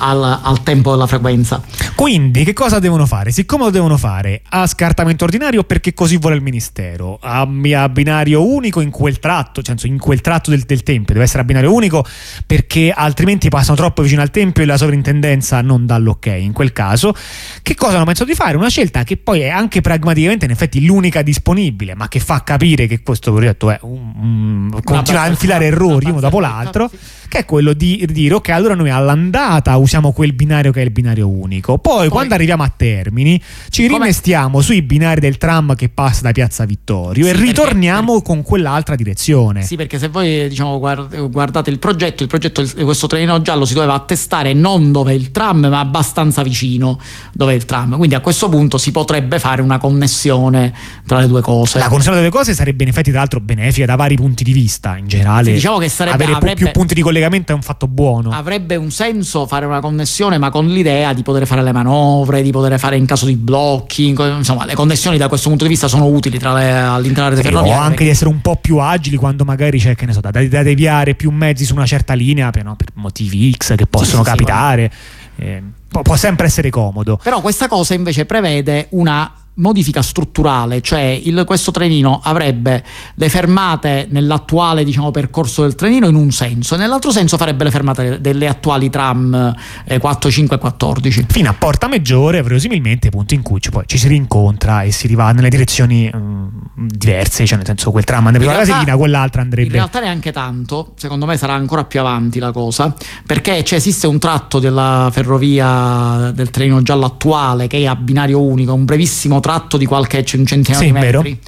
al, 0.00 0.40
al, 0.42 0.62
tempo 0.62 0.90
della 0.90 1.06
frequenza. 1.06 1.62
Quindi, 1.94 2.44
che 2.44 2.52
cosa 2.52 2.78
devono 2.78 3.06
fare? 3.06 3.30
Siccome 3.30 3.64
lo 3.64 3.70
devono 3.70 3.96
fare 3.96 4.42
a 4.48 4.66
scartamento 4.66 5.24
ordinario 5.24 5.64
perché 5.64 5.92
così 5.94 6.16
vuole 6.16 6.36
il 6.36 6.42
Ministero, 6.42 7.18
a, 7.20 7.40
a 7.42 7.88
binario 7.88 8.46
unico 8.46 8.80
in 8.80 8.90
quel 8.90 9.18
tratto, 9.18 9.62
cioè 9.62 9.76
in 9.82 9.98
quel 9.98 10.20
tratto 10.20 10.50
del, 10.50 10.62
del, 10.62 10.82
Tempio, 10.82 11.12
deve 11.12 11.26
essere 11.26 11.42
a 11.42 11.44
binario 11.44 11.72
unico 11.72 12.04
perché 12.46 12.90
altrimenti 12.90 13.48
passano 13.48 13.76
troppo 13.76 14.02
vicino 14.02 14.22
al 14.22 14.30
Tempio 14.30 14.62
e 14.62 14.66
la 14.66 14.76
sovrintendenza 14.76 15.60
non 15.60 15.86
dà 15.86 15.98
l'ok. 15.98 16.26
In 16.26 16.52
quel 16.52 16.72
caso, 16.72 17.14
che 17.62 17.74
cosa 17.74 17.96
hanno 17.96 18.06
pensato 18.06 18.30
di 18.30 18.36
fare? 18.36 18.56
Una 18.56 18.68
scelta 18.68 19.04
che 19.04 19.18
poi 19.18 19.40
è 19.40 19.48
anche 19.48 19.80
pragmaticamente, 19.82 20.46
in 20.46 20.50
effetti, 20.50 20.84
l'unica 20.84 21.22
disponibile, 21.22 21.94
ma 21.94 22.08
che 22.08 22.20
fa 22.20 22.42
capire 22.42 22.86
che 22.86 23.02
questo 23.02 23.32
progetto 23.32 23.70
è 23.70 23.78
un, 23.82 24.70
un, 24.72 24.80
continua 24.82 25.22
a 25.22 25.28
infilare 25.28 25.66
errori 25.66 26.08
uno 26.08 26.20
dopo 26.20 26.40
l'altro. 26.40 26.88
Sì 26.88 27.19
che 27.30 27.38
è 27.38 27.44
quello 27.44 27.74
di 27.74 28.04
dire 28.10 28.34
ok 28.34 28.48
allora 28.48 28.74
noi 28.74 28.90
all'andata 28.90 29.76
usiamo 29.76 30.10
quel 30.10 30.32
binario 30.32 30.72
che 30.72 30.80
è 30.80 30.84
il 30.84 30.90
binario 30.90 31.28
unico. 31.28 31.78
Poi, 31.78 31.98
poi. 31.98 32.08
quando 32.08 32.34
arriviamo 32.34 32.64
a 32.64 32.72
Termini 32.76 33.40
ci 33.68 33.86
come... 33.86 33.98
rimestiamo 33.98 34.60
sui 34.60 34.82
binari 34.82 35.20
del 35.20 35.38
tram 35.38 35.76
che 35.76 35.88
passa 35.88 36.22
da 36.22 36.32
Piazza 36.32 36.64
Vittorio 36.64 37.24
sì, 37.24 37.30
e 37.30 37.34
ritorniamo 37.34 38.14
perché... 38.14 38.26
con 38.26 38.42
quell'altra 38.42 38.96
direzione. 38.96 39.62
Sì 39.62 39.76
perché 39.76 40.00
se 40.00 40.08
voi 40.08 40.48
diciamo 40.48 40.80
guardate 40.80 41.70
il 41.70 41.78
progetto 41.78 42.24
il 42.24 42.28
progetto 42.28 42.62
di 42.62 42.82
questo 42.82 43.06
trenino 43.06 43.40
giallo 43.42 43.64
si 43.64 43.74
doveva 43.74 43.94
attestare 43.94 44.52
non 44.52 44.90
dove 44.90 45.14
il 45.14 45.30
tram 45.30 45.66
ma 45.66 45.78
abbastanza 45.78 46.42
vicino 46.42 47.00
dove 47.32 47.54
il 47.54 47.64
tram. 47.64 47.96
Quindi 47.96 48.16
a 48.16 48.20
questo 48.20 48.48
punto 48.48 48.76
si 48.76 48.90
potrebbe 48.90 49.38
fare 49.38 49.62
una 49.62 49.78
connessione 49.78 50.74
tra 51.06 51.20
le 51.20 51.28
due 51.28 51.42
cose. 51.42 51.78
La 51.78 51.86
connessione 51.86 52.16
delle 52.16 52.28
due 52.28 52.36
cose 52.36 52.54
sarebbe 52.54 52.82
in 52.82 52.88
effetti 52.88 53.10
tra 53.10 53.20
l'altro 53.20 53.38
benefica 53.38 53.86
da 53.86 53.94
vari 53.94 54.16
punti 54.16 54.42
di 54.42 54.52
vista. 54.52 54.96
In 54.96 55.06
generale 55.06 55.44
sì, 55.44 55.52
diciamo 55.52 55.78
che 55.78 55.88
sarebbe 55.88 56.24
avere 56.24 56.32
avrebbe... 56.32 56.54
più 56.56 56.70
punti 56.72 56.94
di 56.94 57.02
collegamento 57.02 57.18
collegamento 57.20 57.52
è 57.52 57.54
un 57.54 57.62
fatto 57.62 57.86
buono. 57.86 58.30
Avrebbe 58.30 58.76
un 58.76 58.90
senso 58.90 59.46
fare 59.46 59.66
una 59.66 59.80
connessione, 59.80 60.38
ma 60.38 60.50
con 60.50 60.66
l'idea 60.66 61.12
di 61.12 61.22
poter 61.22 61.46
fare 61.46 61.62
le 61.62 61.72
manovre, 61.72 62.42
di 62.42 62.50
poter 62.50 62.78
fare 62.78 62.96
in 62.96 63.06
caso 63.06 63.26
di 63.26 63.36
blocchi. 63.36 64.08
Insomma, 64.08 64.64
le 64.64 64.74
connessioni 64.74 65.18
da 65.18 65.28
questo 65.28 65.48
punto 65.48 65.64
di 65.64 65.70
vista 65.70 65.86
sono 65.86 66.06
utili 66.06 66.38
tra 66.38 66.54
le, 66.54 66.72
all'interno 66.72 67.30
delle 67.30 67.42
ferrovie. 67.42 67.72
O 67.72 67.76
anche 67.76 68.04
di 68.04 68.10
essere 68.10 68.30
un 68.30 68.40
po' 68.40 68.56
più 68.56 68.78
agili 68.78 69.16
quando 69.16 69.44
magari 69.44 69.78
c'è, 69.78 69.94
che 69.94 70.06
ne 70.06 70.12
so, 70.12 70.20
da, 70.20 70.30
da 70.30 70.62
deviare 70.62 71.14
più 71.14 71.30
mezzi 71.30 71.64
su 71.64 71.74
una 71.74 71.86
certa 71.86 72.14
linea 72.14 72.50
per, 72.50 72.64
no, 72.64 72.74
per 72.76 72.88
motivi 72.94 73.52
X 73.52 73.74
che 73.76 73.86
possono 73.86 74.24
sì, 74.24 74.30
capitare. 74.30 74.90
Sì, 75.36 75.42
eh, 75.42 75.62
può, 75.88 76.02
può 76.02 76.16
sempre 76.16 76.46
essere 76.46 76.70
comodo. 76.70 77.18
Però 77.22 77.40
questa 77.40 77.68
cosa 77.68 77.94
invece 77.94 78.24
prevede 78.24 78.86
una 78.90 79.32
modifica 79.60 80.02
strutturale, 80.02 80.80
cioè 80.80 81.00
il, 81.22 81.44
questo 81.46 81.70
trenino 81.70 82.20
avrebbe 82.22 82.82
le 83.14 83.28
fermate 83.28 84.08
nell'attuale 84.10 84.84
diciamo, 84.84 85.10
percorso 85.10 85.62
del 85.62 85.74
trenino 85.74 86.08
in 86.08 86.14
un 86.14 86.30
senso 86.32 86.74
e 86.74 86.78
nell'altro 86.78 87.10
senso 87.10 87.36
farebbe 87.36 87.64
le 87.64 87.70
fermate 87.70 88.20
delle 88.20 88.48
attuali 88.48 88.90
tram 88.90 89.54
eh, 89.84 89.98
4, 89.98 90.30
5 90.30 90.56
e 90.56 90.58
14. 90.58 91.26
Fino 91.28 91.50
a 91.50 91.54
Porta 91.54 91.88
Maggiore, 91.88 92.42
verosimilmente, 92.42 93.10
punto 93.10 93.34
in 93.34 93.42
cui 93.42 93.60
ci, 93.60 93.70
poi, 93.70 93.84
ci 93.86 93.98
si 93.98 94.08
rincontra 94.08 94.82
e 94.82 94.90
si 94.90 95.14
va 95.14 95.30
nelle 95.32 95.50
direzioni 95.50 96.10
um, 96.12 96.50
diverse, 96.74 97.46
cioè 97.46 97.56
nel 97.58 97.66
senso 97.66 97.90
quel 97.90 98.04
tram 98.04 98.26
andrebbe 98.26 98.46
per 98.46 98.56
la 98.56 98.64
Casilina, 98.64 98.96
quell'altra 98.96 99.42
andrebbe... 99.42 99.68
In 99.68 99.74
realtà 99.74 100.00
neanche 100.00 100.32
tanto, 100.32 100.94
secondo 100.96 101.26
me 101.26 101.36
sarà 101.36 101.52
ancora 101.52 101.84
più 101.84 102.00
avanti 102.00 102.38
la 102.38 102.52
cosa, 102.52 102.94
perché 103.26 103.62
cioè, 103.62 103.78
esiste 103.78 104.06
un 104.06 104.18
tratto 104.18 104.58
della 104.58 105.10
ferrovia 105.12 106.30
del 106.32 106.50
trenino 106.50 106.82
giallo 106.82 107.04
attuale 107.04 107.66
che 107.66 107.78
è 107.78 107.86
a 107.86 107.94
binario 107.94 108.40
unico, 108.40 108.72
un 108.72 108.84
brevissimo 108.84 109.40
tratto 109.40 109.49
tratto 109.50 109.76
di 109.76 109.86
qualche 109.86 110.24
centinaio 110.24 110.78
sì, 110.78 110.86
di 110.86 110.92
metri. 110.92 111.10
Vero 111.10 111.38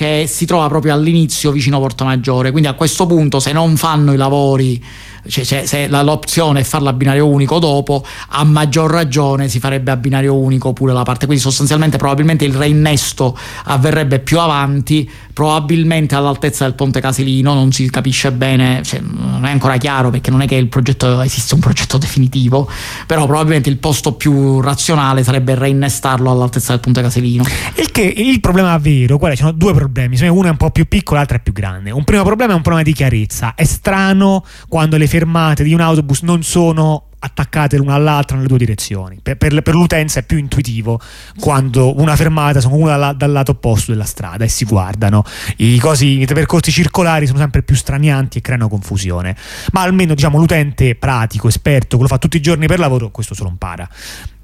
che 0.00 0.24
si 0.26 0.46
trova 0.46 0.66
proprio 0.68 0.94
all'inizio 0.94 1.52
vicino 1.52 1.76
a 1.76 1.80
Porta 1.80 2.04
Maggiore. 2.04 2.52
Quindi 2.52 2.68
a 2.68 2.72
questo 2.72 3.06
punto, 3.06 3.38
se 3.38 3.52
non 3.52 3.76
fanno 3.76 4.14
i 4.14 4.16
lavori 4.16 4.82
cioè, 5.26 5.44
cioè, 5.44 5.66
se 5.66 5.88
l'opzione 5.88 6.60
è 6.60 6.62
farla 6.64 6.90
a 6.90 6.92
binario 6.92 7.26
unico 7.26 7.58
dopo, 7.58 8.04
a 8.28 8.44
maggior 8.44 8.90
ragione 8.90 9.48
si 9.48 9.58
farebbe 9.58 9.90
a 9.90 9.96
binario 9.96 10.36
unico 10.36 10.72
pure 10.72 10.92
la 10.92 11.02
parte. 11.02 11.26
Quindi 11.26 11.42
sostanzialmente 11.42 11.96
probabilmente 11.96 12.44
il 12.44 12.54
reinnesto 12.54 13.36
avverrebbe 13.64 14.20
più 14.20 14.38
avanti, 14.38 15.08
probabilmente 15.32 16.14
all'altezza 16.14 16.64
del 16.64 16.74
ponte 16.74 17.00
Casilino, 17.00 17.54
non 17.54 17.72
si 17.72 17.88
capisce 17.90 18.32
bene, 18.32 18.82
cioè, 18.84 19.00
non 19.00 19.44
è 19.44 19.50
ancora 19.50 19.76
chiaro 19.76 20.10
perché 20.10 20.30
non 20.30 20.42
è 20.42 20.46
che 20.46 20.56
il 20.56 20.68
progetto 20.68 21.20
esiste 21.20 21.54
un 21.54 21.60
progetto 21.60 21.98
definitivo, 21.98 22.68
però 23.06 23.26
probabilmente 23.26 23.68
il 23.68 23.78
posto 23.78 24.12
più 24.12 24.60
razionale 24.60 25.22
sarebbe 25.22 25.54
reinnestarlo 25.54 26.30
all'altezza 26.30 26.72
del 26.72 26.80
ponte 26.80 27.02
Casilino. 27.02 27.44
Il, 27.76 27.90
che, 27.90 28.02
il 28.02 28.40
problema 28.40 28.76
vero, 28.78 29.18
è? 29.18 29.30
Ci 29.30 29.36
sono 29.38 29.52
due 29.52 29.74
problemi, 29.74 30.18
uno 30.28 30.46
è 30.46 30.50
un 30.50 30.56
po' 30.56 30.70
più 30.70 30.86
piccolo, 30.86 31.18
l'altro 31.18 31.36
è 31.36 31.40
più 31.40 31.52
grande. 31.52 31.90
Un 31.90 32.04
primo 32.04 32.22
problema 32.22 32.52
è 32.52 32.56
un 32.56 32.62
problema 32.62 32.84
di 32.84 32.92
chiarezza. 32.92 33.54
È 33.54 33.64
strano 33.64 34.44
quando 34.68 34.96
le 34.96 35.06
fermate 35.10 35.64
di 35.64 35.74
un 35.74 35.80
autobus 35.80 36.22
non 36.22 36.44
sono 36.44 37.08
attaccate 37.20 37.76
l'una 37.76 37.94
all'altra 37.94 38.36
nelle 38.36 38.48
due 38.48 38.58
direzioni. 38.58 39.18
Per, 39.22 39.36
per, 39.36 39.62
per, 39.62 39.74
l'utenza 39.74 40.20
è 40.20 40.22
più 40.22 40.38
intuitivo 40.38 41.00
quando 41.38 42.00
una 42.00 42.16
fermata 42.16 42.60
sono 42.60 42.76
una 42.76 42.96
dal, 42.96 43.16
dal, 43.16 43.30
lato 43.30 43.52
opposto 43.52 43.92
della 43.92 44.04
strada 44.04 44.44
e 44.44 44.48
si 44.48 44.64
guardano. 44.64 45.22
I, 45.56 45.78
cosi, 45.78 46.20
I 46.20 46.26
percorsi 46.26 46.70
circolari 46.70 47.26
sono 47.26 47.38
sempre 47.38 47.62
più 47.62 47.76
stranianti 47.76 48.38
e 48.38 48.40
creano 48.40 48.68
confusione. 48.68 49.36
Ma 49.72 49.82
almeno 49.82 50.14
diciamo, 50.14 50.38
l'utente 50.38 50.94
pratico, 50.94 51.48
esperto, 51.48 51.96
che 51.96 52.02
lo 52.02 52.08
fa 52.08 52.18
tutti 52.18 52.38
i 52.38 52.42
giorni 52.42 52.66
per 52.66 52.78
lavoro, 52.78 53.10
questo 53.10 53.34
se 53.34 53.42
lo 53.42 53.50
impara. 53.50 53.88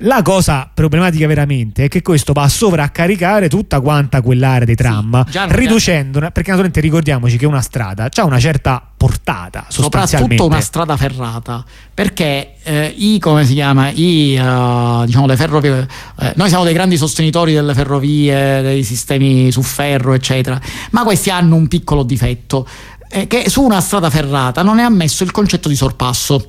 La 0.01 0.21
cosa 0.21 0.71
problematica 0.73 1.27
veramente 1.27 1.85
è 1.85 1.89
che 1.89 2.03
questo 2.03 2.35
va 2.35 2.43
a 2.43 2.49
sovraccaricare 2.49 3.49
tutta 3.49 3.81
quanta 3.81 4.21
quell'area 4.21 4.67
dei 4.67 4.75
tram, 4.75 5.25
sì, 5.27 5.39
riducendola, 5.49 6.31
perché 6.31 6.51
naturalmente 6.51 6.81
ricordiamoci 6.81 7.39
che 7.39 7.47
una 7.47 7.63
strada 7.63 8.11
ha 8.15 8.25
una 8.25 8.39
certa 8.39 8.87
portata, 8.95 9.65
soprattutto 9.69 10.45
una 10.45 10.61
strada 10.61 10.99
ferrata, 10.99 11.65
perché 11.95 12.57
eh, 12.67 12.93
i, 12.97 13.21
come 13.21 13.47
si 13.47 13.55
chiama, 13.55 13.91
i, 13.91 14.37
uh, 14.37 15.05
diciamo 15.05 15.27
le 15.27 15.37
ferrovie, 15.37 15.89
eh, 16.19 16.33
noi 16.35 16.49
siamo 16.49 16.65
dei 16.65 16.73
grandi 16.73 16.97
sostenitori 16.97 17.53
delle 17.53 17.75
ferrovie, 17.75 18.61
dei 18.61 18.83
sistemi 18.83 19.53
su 19.53 19.63
ferro, 19.63 20.15
eccetera, 20.15 20.61
ma 20.91 21.05
questi 21.05 21.31
hanno 21.31 21.55
un 21.55 21.69
piccolo 21.69 22.03
difetto, 22.03 22.67
eh, 23.09 23.29
che 23.29 23.49
su 23.49 23.63
una 23.63 23.81
strada 23.81 24.11
ferrata 24.11 24.63
non 24.63 24.81
è 24.81 24.83
ammesso 24.83 25.23
il 25.23 25.31
concetto 25.31 25.69
di 25.69 25.77
sorpasso. 25.77 26.45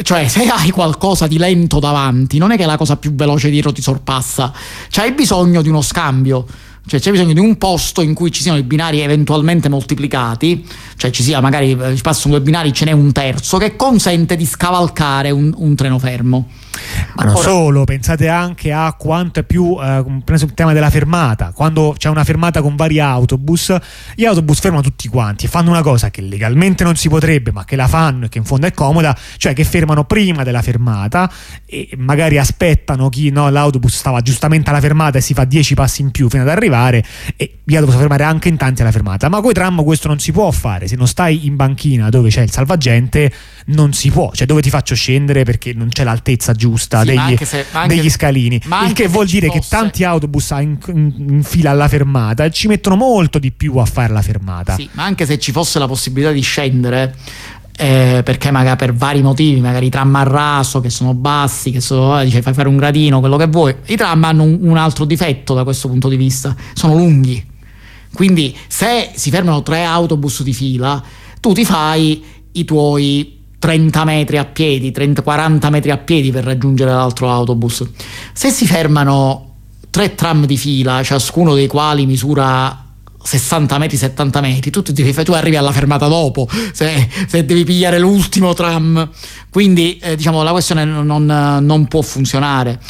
Cioè, 0.00 0.26
se 0.26 0.46
hai 0.46 0.70
qualcosa 0.70 1.26
di 1.26 1.36
lento 1.36 1.78
davanti, 1.78 2.38
non 2.38 2.50
è 2.50 2.56
che 2.56 2.64
la 2.64 2.78
cosa 2.78 2.96
più 2.96 3.14
veloce 3.14 3.50
dietro 3.50 3.72
ti 3.72 3.82
sorpassa, 3.82 4.50
cioè 4.88 5.04
hai 5.04 5.12
bisogno 5.12 5.60
di 5.60 5.68
uno 5.68 5.82
scambio. 5.82 6.46
Cioè 6.84 6.98
c'è 7.00 7.10
bisogno 7.12 7.32
di 7.32 7.40
un 7.40 7.56
posto 7.58 8.02
in 8.02 8.12
cui 8.12 8.32
ci 8.32 8.42
siano 8.42 8.58
i 8.58 8.64
binari 8.64 9.00
eventualmente 9.00 9.68
moltiplicati, 9.68 10.66
cioè 10.96 11.10
ci 11.10 11.22
sia 11.22 11.40
magari 11.40 11.78
eh, 11.80 11.96
ci 11.96 12.02
passano 12.02 12.34
due 12.34 12.42
binari, 12.42 12.72
ce 12.72 12.84
n'è 12.84 12.92
un 12.92 13.12
terzo, 13.12 13.56
che 13.58 13.76
consente 13.76 14.36
di 14.36 14.44
scavalcare 14.44 15.30
un, 15.30 15.52
un 15.56 15.74
treno 15.76 15.98
fermo. 15.98 16.48
Ma 17.14 17.24
non 17.24 17.34
Ora, 17.34 17.42
solo, 17.42 17.84
pensate 17.84 18.28
anche 18.28 18.72
a 18.72 18.94
quanto 18.94 19.40
è 19.40 19.42
più, 19.42 19.76
eh, 19.80 20.04
il 20.26 20.54
tema 20.54 20.72
della 20.72 20.88
fermata, 20.88 21.52
quando 21.54 21.94
c'è 21.96 22.08
una 22.08 22.24
fermata 22.24 22.62
con 22.62 22.74
vari 22.74 23.00
autobus, 23.00 23.76
gli 24.14 24.24
autobus 24.24 24.60
fermano 24.60 24.82
tutti 24.82 25.08
quanti 25.08 25.44
e 25.44 25.48
fanno 25.48 25.70
una 25.70 25.82
cosa 25.82 26.10
che 26.10 26.22
legalmente 26.22 26.84
non 26.84 26.96
si 26.96 27.08
potrebbe, 27.08 27.52
ma 27.52 27.64
che 27.64 27.76
la 27.76 27.86
fanno 27.86 28.26
e 28.26 28.28
che 28.28 28.38
in 28.38 28.44
fondo 28.44 28.66
è 28.66 28.72
comoda, 28.72 29.16
cioè 29.36 29.52
che 29.52 29.64
fermano 29.64 30.04
prima 30.04 30.42
della 30.42 30.62
fermata 30.62 31.30
e 31.66 31.90
magari 31.96 32.38
aspettano 32.38 33.08
chi 33.10 33.30
no, 33.30 33.50
l'autobus 33.50 33.94
stava 33.94 34.20
giustamente 34.22 34.70
alla 34.70 34.80
fermata 34.80 35.18
e 35.18 35.20
si 35.20 35.34
fa 35.34 35.44
dieci 35.44 35.74
passi 35.74 36.00
in 36.00 36.10
più 36.12 36.30
fino 36.30 36.42
ad 36.42 36.48
arrivare 36.48 37.04
e 37.36 37.58
gli 37.64 37.76
autobus 37.76 37.96
fermare 37.96 38.24
anche 38.24 38.48
in 38.48 38.56
tanti 38.56 38.80
alla 38.80 38.90
fermata, 38.90 39.28
ma 39.28 39.40
con 39.40 39.50
i 39.50 39.54
tram 39.54 39.84
questo 39.84 40.08
non 40.08 40.18
si 40.18 40.32
può 40.32 40.50
fare, 40.50 40.88
se 40.88 40.96
non 40.96 41.06
stai 41.06 41.46
in 41.46 41.56
banchina 41.56 42.08
dove 42.08 42.30
c'è 42.30 42.40
il 42.40 42.50
salvagente 42.50 43.30
non 43.66 43.92
si 43.92 44.10
può, 44.10 44.30
cioè 44.32 44.46
dove 44.46 44.62
ti 44.62 44.70
faccio 44.70 44.94
scendere 44.94 45.44
perché 45.44 45.72
non 45.72 45.88
c'è 45.88 46.04
l'altezza 46.04 46.52
giusta 46.52 47.00
sì, 47.00 47.06
degli, 47.06 47.36
se, 47.44 47.66
degli, 47.86 48.10
scalini. 48.10 48.60
il 48.86 48.92
che 48.92 49.08
vuol 49.08 49.26
dire 49.26 49.46
fosse... 49.46 49.60
che 49.60 49.66
tanti 49.68 50.04
autobus 50.04 50.50
in, 50.50 50.78
in, 50.88 51.14
in, 51.28 51.42
fila 51.42 51.70
alla 51.70 51.88
fermata 51.88 52.48
ci 52.50 52.66
mettono 52.66 52.96
molto 52.96 53.38
di 53.38 53.52
più 53.52 53.76
a 53.76 53.84
fare 53.84 54.12
la 54.12 54.22
fermata. 54.22 54.74
Sì, 54.74 54.88
ma 54.92 55.04
anche 55.04 55.26
se 55.26 55.38
ci 55.38 55.52
fosse 55.52 55.78
la 55.78 55.86
possibilità 55.86 56.32
di 56.32 56.40
scendere, 56.40 57.14
eh, 57.76 58.22
perché 58.24 58.50
magari 58.50 58.76
per 58.76 58.94
vari 58.94 59.22
motivi, 59.22 59.60
magari 59.60 59.86
i 59.86 59.90
tram 59.90 60.14
a 60.16 60.22
raso 60.22 60.80
che 60.80 60.90
sono 60.90 61.14
bassi, 61.14 61.70
che 61.70 61.80
sono, 61.80 62.20
eh, 62.20 62.24
dice, 62.24 62.42
fai 62.42 62.54
fare 62.54 62.68
un 62.68 62.76
gradino, 62.76 63.20
quello 63.20 63.36
che 63.36 63.46
vuoi. 63.46 63.74
I 63.86 63.96
tram 63.96 64.22
hanno 64.24 64.42
un, 64.42 64.58
un 64.60 64.76
altro 64.76 65.04
difetto 65.04 65.54
da 65.54 65.64
questo 65.64 65.88
punto 65.88 66.08
di 66.08 66.16
vista, 66.16 66.54
sono 66.74 66.94
lunghi. 66.94 67.50
Quindi 68.12 68.54
se 68.66 69.10
si 69.14 69.30
fermano 69.30 69.62
tre 69.62 69.84
autobus 69.84 70.42
di 70.42 70.52
fila, 70.52 71.02
tu 71.40 71.52
ti 71.54 71.64
fai 71.64 72.22
i 72.52 72.64
tuoi 72.64 73.40
30 73.62 74.04
metri 74.04 74.38
a 74.38 74.44
piedi, 74.44 74.90
30, 74.90 75.22
40 75.22 75.70
metri 75.70 75.92
a 75.92 75.96
piedi 75.96 76.32
per 76.32 76.42
raggiungere 76.42 76.90
l'altro 76.90 77.30
autobus. 77.30 77.88
Se 78.32 78.50
si 78.50 78.66
fermano 78.66 79.50
tre 79.88 80.16
tram 80.16 80.46
di 80.46 80.56
fila, 80.56 81.00
ciascuno 81.04 81.54
dei 81.54 81.68
quali 81.68 82.04
misura 82.04 82.76
60 83.22 83.78
metri, 83.78 83.96
70 83.96 84.40
metri, 84.40 84.70
tu, 84.72 84.82
tu, 84.82 84.92
tu 84.92 85.32
arrivi 85.32 85.54
alla 85.54 85.70
fermata 85.70 86.08
dopo, 86.08 86.48
se, 86.72 87.08
se 87.28 87.44
devi 87.44 87.62
pigliare 87.62 88.00
l'ultimo 88.00 88.52
tram, 88.52 89.08
quindi 89.48 89.96
eh, 89.98 90.16
diciamo 90.16 90.42
la 90.42 90.50
questione 90.50 90.84
non, 90.84 91.24
non 91.24 91.86
può 91.86 92.02
funzionare. 92.02 92.80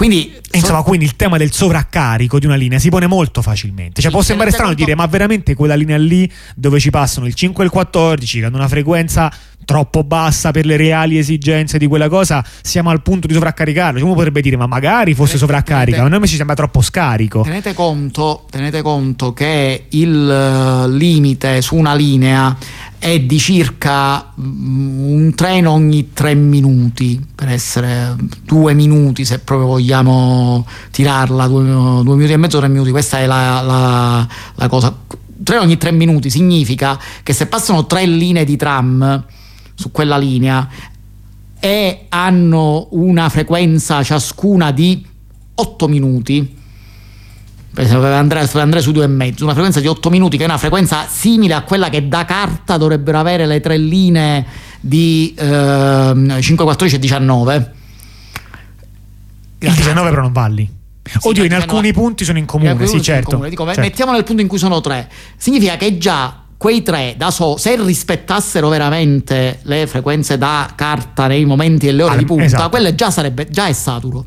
Quindi, 0.00 0.34
Insomma, 0.52 0.82
quindi 0.82 1.04
il 1.04 1.14
tema 1.14 1.36
del 1.36 1.52
sovraccarico 1.52 2.38
di 2.38 2.46
una 2.46 2.54
linea 2.54 2.78
si 2.78 2.88
pone 2.88 3.06
molto 3.06 3.42
facilmente. 3.42 4.00
Cioè, 4.00 4.10
può 4.10 4.22
sembrare 4.22 4.50
strano 4.50 4.72
dire, 4.72 4.94
ma 4.94 5.04
veramente 5.04 5.54
quella 5.54 5.74
linea 5.74 5.98
lì 5.98 6.30
dove 6.56 6.80
ci 6.80 6.88
passano 6.88 7.26
il 7.26 7.34
5 7.34 7.62
e 7.62 7.66
il 7.66 7.70
14, 7.70 8.38
che 8.38 8.46
hanno 8.46 8.56
una 8.56 8.66
frequenza 8.66 9.30
troppo 9.66 10.02
bassa 10.02 10.52
per 10.52 10.64
le 10.64 10.78
reali 10.78 11.18
esigenze 11.18 11.76
di 11.76 11.86
quella 11.86 12.08
cosa, 12.08 12.42
siamo 12.62 12.88
al 12.88 13.02
punto 13.02 13.26
di 13.26 13.34
sovraccaricarlo. 13.34 13.98
Cioè, 13.98 14.06
uno 14.06 14.16
potrebbe 14.16 14.40
dire, 14.40 14.56
ma 14.56 14.66
magari 14.66 15.12
fosse 15.12 15.36
sovraccarica, 15.36 15.98
ma 15.98 16.06
a 16.06 16.08
noi 16.08 16.26
ci 16.26 16.36
sembra 16.36 16.56
troppo 16.56 16.80
scarico. 16.80 17.42
Tenete 17.42 17.74
conto, 17.74 18.46
tenete 18.48 18.80
conto 18.80 19.34
che 19.34 19.84
il 19.90 20.30
eh, 20.30 20.88
limite 20.88 21.60
su 21.60 21.76
una 21.76 21.94
linea 21.94 22.56
è 23.00 23.18
di 23.18 23.38
circa 23.38 24.32
mm, 24.38 25.10
un 25.10 25.34
treno 25.34 25.70
ogni 25.72 26.12
tre 26.12 26.34
minuti, 26.34 27.18
per 27.34 27.48
essere 27.48 28.14
due 28.44 28.74
minuti 28.74 29.24
se 29.24 29.38
proprio 29.38 29.68
vogliamo 29.68 30.66
tirarla, 30.90 31.46
due, 31.48 31.64
due 31.64 32.14
minuti 32.14 32.32
e 32.32 32.36
mezzo, 32.36 32.58
tre 32.58 32.68
minuti, 32.68 32.90
questa 32.90 33.18
è 33.18 33.26
la, 33.26 33.62
la, 33.62 34.28
la 34.54 34.68
cosa. 34.68 34.94
Treno 35.42 35.62
ogni 35.62 35.78
tre 35.78 35.90
minuti 35.90 36.28
significa 36.28 37.00
che 37.22 37.32
se 37.32 37.46
passano 37.46 37.86
tre 37.86 38.04
linee 38.04 38.44
di 38.44 38.56
tram 38.56 39.24
su 39.74 39.90
quella 39.90 40.18
linea 40.18 40.68
e 41.58 42.04
hanno 42.10 42.88
una 42.90 43.30
frequenza 43.30 44.02
ciascuna 44.02 44.72
di 44.72 45.02
8 45.54 45.88
minuti, 45.88 46.56
andrei, 47.74 48.46
andrei 48.52 48.82
su 48.82 48.92
due 48.92 49.04
e 49.04 49.08
mezzo, 49.08 49.44
una 49.44 49.52
frequenza 49.52 49.80
di 49.80 49.86
8 49.86 50.10
minuti 50.10 50.36
che 50.36 50.42
è 50.42 50.46
una 50.46 50.58
frequenza 50.58 51.06
simile 51.08 51.54
a 51.54 51.62
quella 51.62 51.88
che 51.88 52.08
da 52.08 52.24
carta 52.24 52.76
dovrebbero 52.76 53.18
avere 53.18 53.46
le 53.46 53.60
tre 53.60 53.76
linee 53.76 54.44
di 54.80 55.34
eh, 55.38 56.38
5, 56.40 56.64
14 56.64 56.96
e 56.96 56.98
19. 56.98 57.72
Il 59.58 59.72
19 59.72 60.08
però 60.08 60.22
non 60.22 60.32
valli. 60.32 60.78
Sì, 61.02 61.18
Oddio, 61.22 61.44
in 61.44 61.54
alcuni 61.54 61.92
punti 61.92 62.24
sono 62.24 62.38
in 62.38 62.46
comune, 62.46 62.86
sì, 62.86 63.02
certo. 63.02 63.30
Comune. 63.30 63.50
Dico, 63.50 63.64
certo. 63.66 63.80
Mettiamo 63.80 64.12
nel 64.12 64.24
punto 64.24 64.42
in 64.42 64.48
cui 64.48 64.58
sono 64.58 64.80
tre. 64.80 65.08
Significa 65.36 65.76
che 65.76 65.98
già 65.98 66.44
quei 66.56 66.82
tre 66.82 67.14
da 67.16 67.30
so, 67.30 67.56
se 67.56 67.82
rispettassero 67.82 68.68
veramente 68.68 69.60
le 69.62 69.86
frequenze 69.86 70.38
da 70.38 70.70
carta 70.74 71.26
nei 71.26 71.44
momenti 71.44 71.88
e 71.88 71.92
le 71.92 72.02
ore 72.02 72.14
ah, 72.14 72.18
di 72.18 72.24
punta, 72.26 72.44
esatto. 72.44 72.68
quelle 72.68 72.94
già 72.94 73.10
sarebbe 73.10 73.48
già 73.48 73.66
è 73.66 73.72
saturo. 73.72 74.24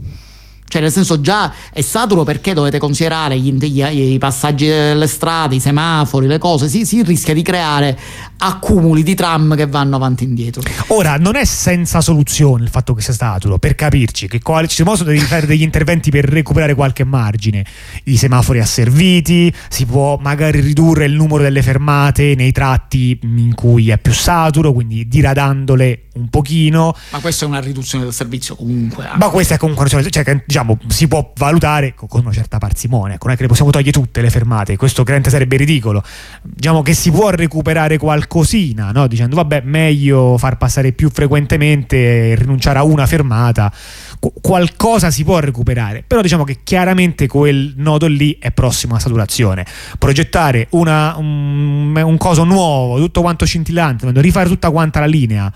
Cioè, 0.73 0.81
nel 0.81 0.91
senso, 0.91 1.21
già 1.21 1.53
è 1.71 1.81
saturo 1.81 2.23
perché 2.23 2.55
dovete 2.55 2.79
considerare 2.79 3.37
gli, 3.37 3.51
gli, 3.51 4.13
i 4.13 4.17
passaggi 4.17 4.65
delle 4.65 5.05
strade, 5.05 5.53
i 5.53 5.59
semafori, 5.59 6.25
le 6.25 6.39
cose. 6.39 6.67
Si, 6.67 6.83
si, 6.83 7.03
rischia 7.03 7.35
di 7.35 7.43
creare 7.43 7.95
accumuli 8.37 9.03
di 9.03 9.13
tram 9.13 9.55
che 9.55 9.67
vanno 9.67 9.97
avanti 9.97 10.23
e 10.23 10.27
indietro. 10.29 10.63
Ora, 10.87 11.17
non 11.17 11.35
è 11.35 11.45
senza 11.45 12.01
soluzione 12.01 12.63
il 12.63 12.71
fatto 12.71 12.95
che 12.95 13.03
sia 13.03 13.13
saturo, 13.13 13.59
per 13.59 13.75
capirci, 13.75 14.27
che 14.27 14.41
quali, 14.41 14.67
ci 14.67 14.83
possono 14.83 15.15
fare 15.15 15.45
degli 15.45 15.61
interventi 15.61 16.09
per 16.09 16.25
recuperare 16.25 16.73
qualche 16.73 17.03
margine. 17.03 17.63
I 18.05 18.17
semafori 18.17 18.59
asserviti, 18.59 19.53
si 19.69 19.85
può 19.85 20.17
magari 20.19 20.59
ridurre 20.59 21.05
il 21.05 21.13
numero 21.13 21.43
delle 21.43 21.61
fermate 21.61 22.33
nei 22.33 22.51
tratti 22.51 23.19
in 23.21 23.53
cui 23.53 23.91
è 23.91 23.99
più 23.99 24.11
saturo, 24.11 24.73
quindi 24.73 25.07
diradandole 25.07 26.05
un 26.13 26.29
pochino. 26.29 26.95
Ma 27.11 27.19
questa 27.19 27.45
è 27.45 27.47
una 27.47 27.59
riduzione 27.59 28.03
del 28.03 28.13
servizio 28.13 28.55
comunque. 28.55 29.05
Anche. 29.05 29.17
Ma 29.17 29.29
questa 29.29 29.55
è 29.55 29.57
comunque 29.57 29.87
una 29.91 30.09
cioè, 30.09 30.43
diciamo, 30.63 30.79
si 30.88 31.08
può 31.08 31.32
valutare 31.36 31.93
con 31.93 32.22
una 32.22 32.32
certa 32.32 32.58
parsimonia. 32.58 33.15
Ecco, 33.15 33.25
non 33.25 33.34
è 33.34 33.36
che 33.36 33.43
le 33.43 33.50
possiamo 33.50 33.72
togliere 33.72 33.91
tutte 33.91 34.22
le 34.22 34.29
fermate, 34.29 34.77
questo 34.77 35.03
credo 35.03 35.29
sarebbe 35.29 35.58
ridicolo. 35.58 36.03
Diciamo 36.41 36.82
che 36.82 36.93
si 36.93 37.12
può 37.12 37.29
recuperare 37.29 37.98
qualcosina, 37.98 38.91
no? 38.91 39.08
dicendo 39.08 39.36
vabbè, 39.36 39.62
meglio 39.65 40.38
far 40.38 40.58
passare 40.58 40.93
più 40.93 41.10
frequentemente 41.10 42.36
rinunciare 42.36 42.79
a 42.79 42.84
una 42.84 43.05
fermata. 43.05 43.72
Qu- 44.20 44.34
qualcosa 44.41 45.12
si 45.12 45.24
può 45.24 45.39
recuperare, 45.39 46.03
però 46.05 46.22
diciamo 46.22 46.43
che 46.43 46.60
chiaramente 46.63 47.27
quel 47.27 47.74
nodo 47.77 48.08
lì 48.08 48.38
è 48.39 48.51
prossimo 48.51 48.96
a 48.96 49.00
saturazione. 49.00 49.65
Progettare 50.00 50.67
una, 50.72 51.15
un, 51.17 51.96
un 51.96 52.17
coso 52.17 52.43
nuovo, 52.43 52.98
tutto 52.98 53.22
quanto 53.22 53.46
scintillante, 53.46 54.10
rifare 54.22 54.48
tutta 54.48 54.72
quanta 54.72 55.00
la 55.00 55.05
linea 55.05 55.51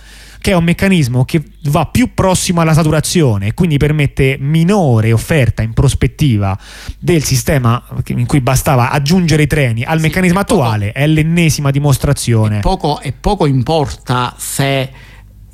che 0.47 0.53
è 0.53 0.55
un 0.55 0.63
meccanismo 0.63 1.25
che 1.25 1.43
va 1.63 1.87
più 1.87 2.13
prossimo 2.13 2.61
alla 2.61 2.71
saturazione 2.71 3.47
e 3.47 3.53
quindi 3.53 3.75
permette 3.75 4.37
minore 4.39 5.11
offerta 5.11 5.61
in 5.61 5.73
prospettiva 5.73 6.57
del 6.97 7.21
sistema 7.21 7.83
in 8.05 8.25
cui 8.25 8.39
bastava 8.39 8.91
aggiungere 8.91 9.43
i 9.43 9.47
treni 9.47 9.83
al 9.83 9.97
sì, 9.97 10.03
meccanismo 10.03 10.39
attuale, 10.39 10.85
poco, 10.85 10.99
è 10.99 11.07
l'ennesima 11.07 11.69
dimostrazione. 11.69 12.59
E 12.59 12.61
poco, 12.61 13.01
e 13.01 13.11
poco 13.11 13.45
importa 13.45 14.35
se 14.37 14.89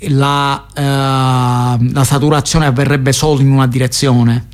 la, 0.09 0.63
uh, 0.69 0.81
la 1.91 2.03
saturazione 2.03 2.67
avverrebbe 2.67 3.13
solo 3.13 3.41
in 3.41 3.49
una 3.49 3.65
direzione, 3.65 4.45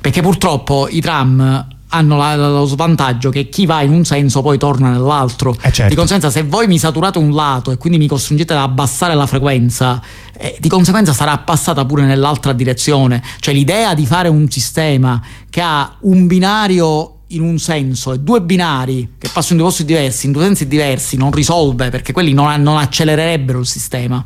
perché 0.00 0.22
purtroppo 0.22 0.86
i 0.88 1.00
tram 1.00 1.66
hanno 1.88 2.16
la, 2.16 2.36
lo 2.36 2.64
svantaggio 2.64 3.30
che 3.30 3.48
chi 3.48 3.66
va 3.66 3.82
in 3.82 3.92
un 3.92 4.04
senso 4.04 4.42
poi 4.42 4.58
torna 4.58 4.90
nell'altro. 4.90 5.54
Eh 5.60 5.72
certo. 5.72 5.88
Di 5.88 5.94
conseguenza, 5.94 6.30
se 6.30 6.42
voi 6.42 6.66
mi 6.66 6.78
saturate 6.78 7.18
un 7.18 7.32
lato 7.32 7.70
e 7.70 7.78
quindi 7.78 7.98
mi 7.98 8.06
costringete 8.06 8.52
ad 8.52 8.60
abbassare 8.60 9.14
la 9.14 9.26
frequenza, 9.26 10.02
eh, 10.36 10.56
di 10.60 10.68
conseguenza 10.68 11.12
sarà 11.12 11.38
passata 11.38 11.84
pure 11.84 12.04
nell'altra 12.04 12.52
direzione. 12.52 13.22
Cioè 13.40 13.54
l'idea 13.54 13.94
di 13.94 14.06
fare 14.06 14.28
un 14.28 14.50
sistema 14.50 15.20
che 15.48 15.60
ha 15.60 15.96
un 16.00 16.26
binario 16.26 17.14
in 17.28 17.42
un 17.42 17.58
senso 17.58 18.12
e 18.12 18.20
due 18.20 18.40
binari 18.40 19.14
che 19.18 19.28
passano 19.30 19.54
in 19.54 19.58
due 19.58 19.66
posti 19.66 19.84
diversi, 19.84 20.26
in 20.26 20.32
due 20.32 20.44
sensi 20.44 20.66
diversi, 20.66 21.16
non 21.16 21.30
risolve 21.30 21.90
perché 21.90 22.12
quelli 22.12 22.32
non, 22.32 22.60
non 22.62 22.78
accelererebbero 22.78 23.60
il 23.60 23.66
sistema. 23.66 24.24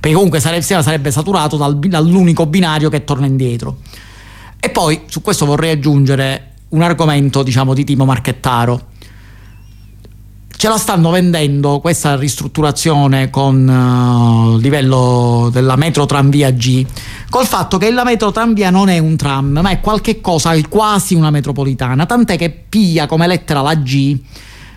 Perché 0.00 0.14
comunque 0.14 0.38
il 0.38 0.44
sistema 0.44 0.82
sarebbe 0.82 1.10
saturato 1.10 1.56
dal, 1.56 1.78
dall'unico 1.78 2.44
binario 2.46 2.90
che 2.90 3.04
torna 3.04 3.24
indietro. 3.24 3.78
E 4.60 4.70
poi 4.70 5.02
su 5.06 5.22
questo 5.22 5.46
vorrei 5.46 5.70
aggiungere 5.70 6.53
un 6.74 6.82
argomento 6.82 7.42
diciamo 7.42 7.72
di 7.72 7.84
tipo 7.84 8.04
marchettaro. 8.04 8.92
Ce 10.56 10.68
la 10.68 10.78
stanno 10.78 11.10
vendendo 11.10 11.78
questa 11.80 12.16
ristrutturazione 12.16 13.28
con 13.28 13.68
uh, 13.68 14.56
il 14.56 14.62
livello 14.62 15.50
della 15.52 15.76
metro 15.76 16.06
tranvia 16.06 16.50
G, 16.50 16.86
col 17.28 17.44
fatto 17.44 17.76
che 17.76 17.90
la 17.90 18.04
metro 18.04 18.32
tranvia 18.32 18.70
non 18.70 18.88
è 18.88 18.98
un 18.98 19.16
tram, 19.16 19.58
ma 19.60 19.70
è 19.70 19.80
qualche 19.80 20.20
cosa, 20.20 20.58
quasi 20.68 21.14
una 21.14 21.30
metropolitana, 21.30 22.06
tant'è 22.06 22.38
che 22.38 22.50
piglia 22.50 23.06
come 23.06 23.26
lettera 23.26 23.60
la 23.60 23.74
G 23.74 24.18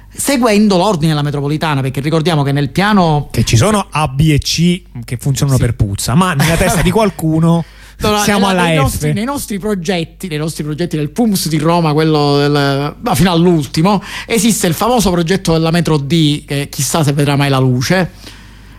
seguendo 0.10 0.78
l'ordine 0.78 1.10
della 1.10 1.22
metropolitana, 1.22 1.82
perché 1.82 2.02
ricordiamo 2.02 2.42
che 2.42 2.52
nel 2.52 2.72
piano... 2.72 3.30
Che 3.32 3.46
ci 3.46 3.56
sono 3.56 3.88
A, 3.90 4.08
B 4.08 4.32
e 4.32 4.40
C 4.40 4.82
che 5.06 5.18
funzionano 5.18 5.58
sì. 5.58 5.64
per 5.64 5.76
puzza, 5.76 6.16
ma 6.16 6.34
nella 6.34 6.58
testa 6.58 6.82
di 6.82 6.92
qualcuno... 6.92 7.64
No, 8.00 8.18
Siamo 8.20 8.48
alla 8.48 8.64
nei 8.64 8.78
F. 8.78 8.82
Nostri, 8.82 9.14
nei 9.14 9.24
nostri 9.24 9.58
progetti, 9.58 10.28
nei 10.28 10.38
nostri 10.38 10.64
progetti 10.64 10.98
del 10.98 11.10
PUMS 11.10 11.48
di 11.48 11.58
Roma, 11.58 11.94
quello 11.94 12.38
del, 12.38 12.96
ma 13.00 13.16
fino 13.16 13.32
all'ultimo, 13.32 14.02
esiste 14.28 14.68
il 14.68 14.76
famoso 14.76 15.10
progetto 15.10 15.54
della 15.54 15.72
metro 15.72 15.98
D, 15.98 16.46
che 16.46 16.68
chissà 16.70 17.04
se 17.04 17.14
vedrà 17.14 17.36
mai 17.36 17.50
la 17.50 17.60
luce 17.60 18.36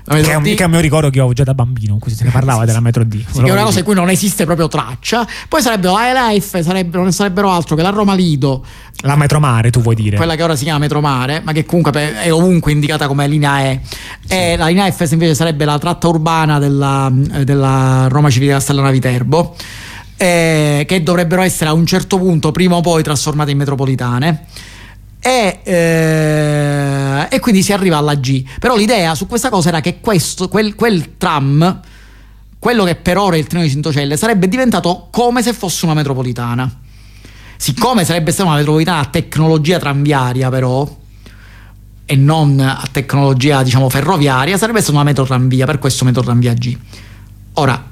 che 0.09 0.31
è, 0.31 0.35
un, 0.35 0.43
che 0.43 0.57
è 0.57 0.65
un 0.65 0.71
mio 0.71 0.81
ricordo 0.81 1.11
che 1.11 1.21
ho 1.21 1.33
già 1.33 1.45
da 1.45 1.55
bambino, 1.55 1.95
in 1.95 1.99
cui 2.01 2.13
se 2.13 2.25
ne 2.25 2.31
parlava 2.31 2.65
della 2.65 2.81
metro 2.81 3.05
D. 3.05 3.25
Sì, 3.31 3.43
che 3.43 3.49
è 3.49 3.53
una 3.53 3.63
cosa 3.63 3.79
in 3.79 3.85
cui 3.85 3.95
non 3.95 4.09
esiste 4.11 4.45
proprio 4.45 4.69
traccia. 4.69 5.27
Poi 5.49 5.63
sarebbe 5.63 5.89
la 5.89 6.33
LF, 6.33 6.61
sarebbero, 6.61 7.03
non 7.03 7.13
sarebbero 7.13 7.51
altro 7.51 7.77
che 7.77 7.83
la 7.83 7.91
Roma 7.91 8.15
Lido. 8.15 8.65
La 9.03 9.17
metro 9.17 9.39
mare, 9.39 9.71
tu 9.71 9.81
vuoi 9.81 9.95
dire? 9.95 10.17
Quella 10.17 10.35
che 10.35 10.43
ora 10.43 10.57
si 10.57 10.65
chiama 10.65 10.81
metro 10.81 11.01
mare, 11.01 11.41
ma 11.45 11.53
che 11.53 11.65
comunque 11.65 12.21
è 12.21 12.33
ovunque 12.33 12.73
indicata 12.73 13.07
come 13.07 13.29
linea 13.29 13.63
E. 13.65 13.81
Sì. 14.25 14.35
E 14.35 14.57
la 14.57 14.67
linea 14.67 14.91
F 14.91 15.07
invece 15.11 15.35
sarebbe 15.35 15.65
la 15.65 15.79
tratta 15.79 16.09
urbana 16.09 16.59
della, 16.59 17.11
della 17.13 18.07
Roma 18.09 18.31
Civile 18.31 18.53
Castellana 18.53 18.91
Viterbo. 18.91 19.55
Eh, 20.17 20.85
che 20.89 21.03
dovrebbero 21.05 21.43
essere 21.43 21.71
a 21.71 21.73
un 21.73 21.87
certo 21.87 22.19
punto, 22.19 22.51
prima 22.51 22.75
o 22.75 22.81
poi, 22.81 23.05
trasformate 23.05 23.53
in 23.53 23.59
metropolitane 23.59 24.47
e, 25.29 25.61
eh, 25.63 27.27
e, 27.31 27.41
quindi 27.41 27.63
si 27.63 27.73
arriva 27.73 27.99
alla 27.99 28.15
G. 28.15 28.45
Però 28.59 28.75
l'idea 28.75 29.15
su 29.15 29.27
questa 29.27 29.51
cosa 29.51 29.69
era 29.69 29.81
che 29.81 30.01
questo, 30.01 30.49
quel, 30.49 30.75
quel, 30.75 31.19
tram, 31.19 31.81
quello 32.59 32.85
che 32.85 32.95
per 32.95 33.19
ora 33.19 33.37
è 33.37 33.39
il 33.39 33.47
treno 33.47 33.65
di 33.65 33.71
Cintocelle, 33.71 34.17
sarebbe 34.17 34.49
diventato 34.49 35.09
come 35.11 35.43
se 35.43 35.53
fosse 35.53 35.85
una 35.85 35.95
metropolitana. 35.95 36.81
Siccome 37.57 38.05
sarebbe 38.05 38.31
stata 38.31 38.49
una 38.49 38.59
metropolitana 38.59 39.01
a 39.01 39.07
tecnologia 39.07 39.79
tranviaria, 39.79 40.49
però, 40.49 40.89
e 42.07 42.17
non 42.17 42.59
a 42.61 42.89
tecnologia, 42.91 43.63
diciamo, 43.63 43.91
ferroviaria, 43.91 44.57
sarebbe 44.57 44.81
stata 44.81 44.95
una 44.95 45.05
metrotranvia, 45.05 45.67
per 45.67 45.79
questo 45.79 46.07
metrotranvia 46.07 46.55
G. 46.55 46.77
Ora, 47.55 47.85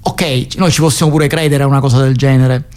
ok, 0.00 0.46
noi 0.56 0.72
ci 0.72 0.80
possiamo 0.80 1.12
pure 1.12 1.28
credere 1.28 1.62
a 1.62 1.66
una 1.66 1.80
cosa 1.80 2.00
del 2.02 2.16
genere 2.16 2.68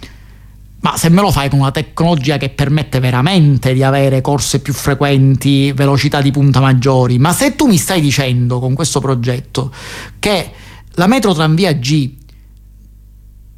ma 0.82 0.96
se 0.96 1.08
me 1.10 1.20
lo 1.20 1.30
fai 1.30 1.48
con 1.48 1.60
una 1.60 1.70
tecnologia 1.70 2.38
che 2.38 2.50
permette 2.50 2.98
veramente 2.98 3.72
di 3.72 3.84
avere 3.84 4.20
corse 4.20 4.60
più 4.60 4.72
frequenti, 4.72 5.72
velocità 5.72 6.20
di 6.20 6.32
punta 6.32 6.60
maggiori, 6.60 7.18
ma 7.18 7.32
se 7.32 7.54
tu 7.54 7.66
mi 7.66 7.76
stai 7.76 8.00
dicendo 8.00 8.58
con 8.58 8.74
questo 8.74 8.98
progetto 9.00 9.72
che 10.18 10.50
la 10.94 11.06
metro 11.06 11.32
tranvia 11.34 11.72
G 11.72 12.14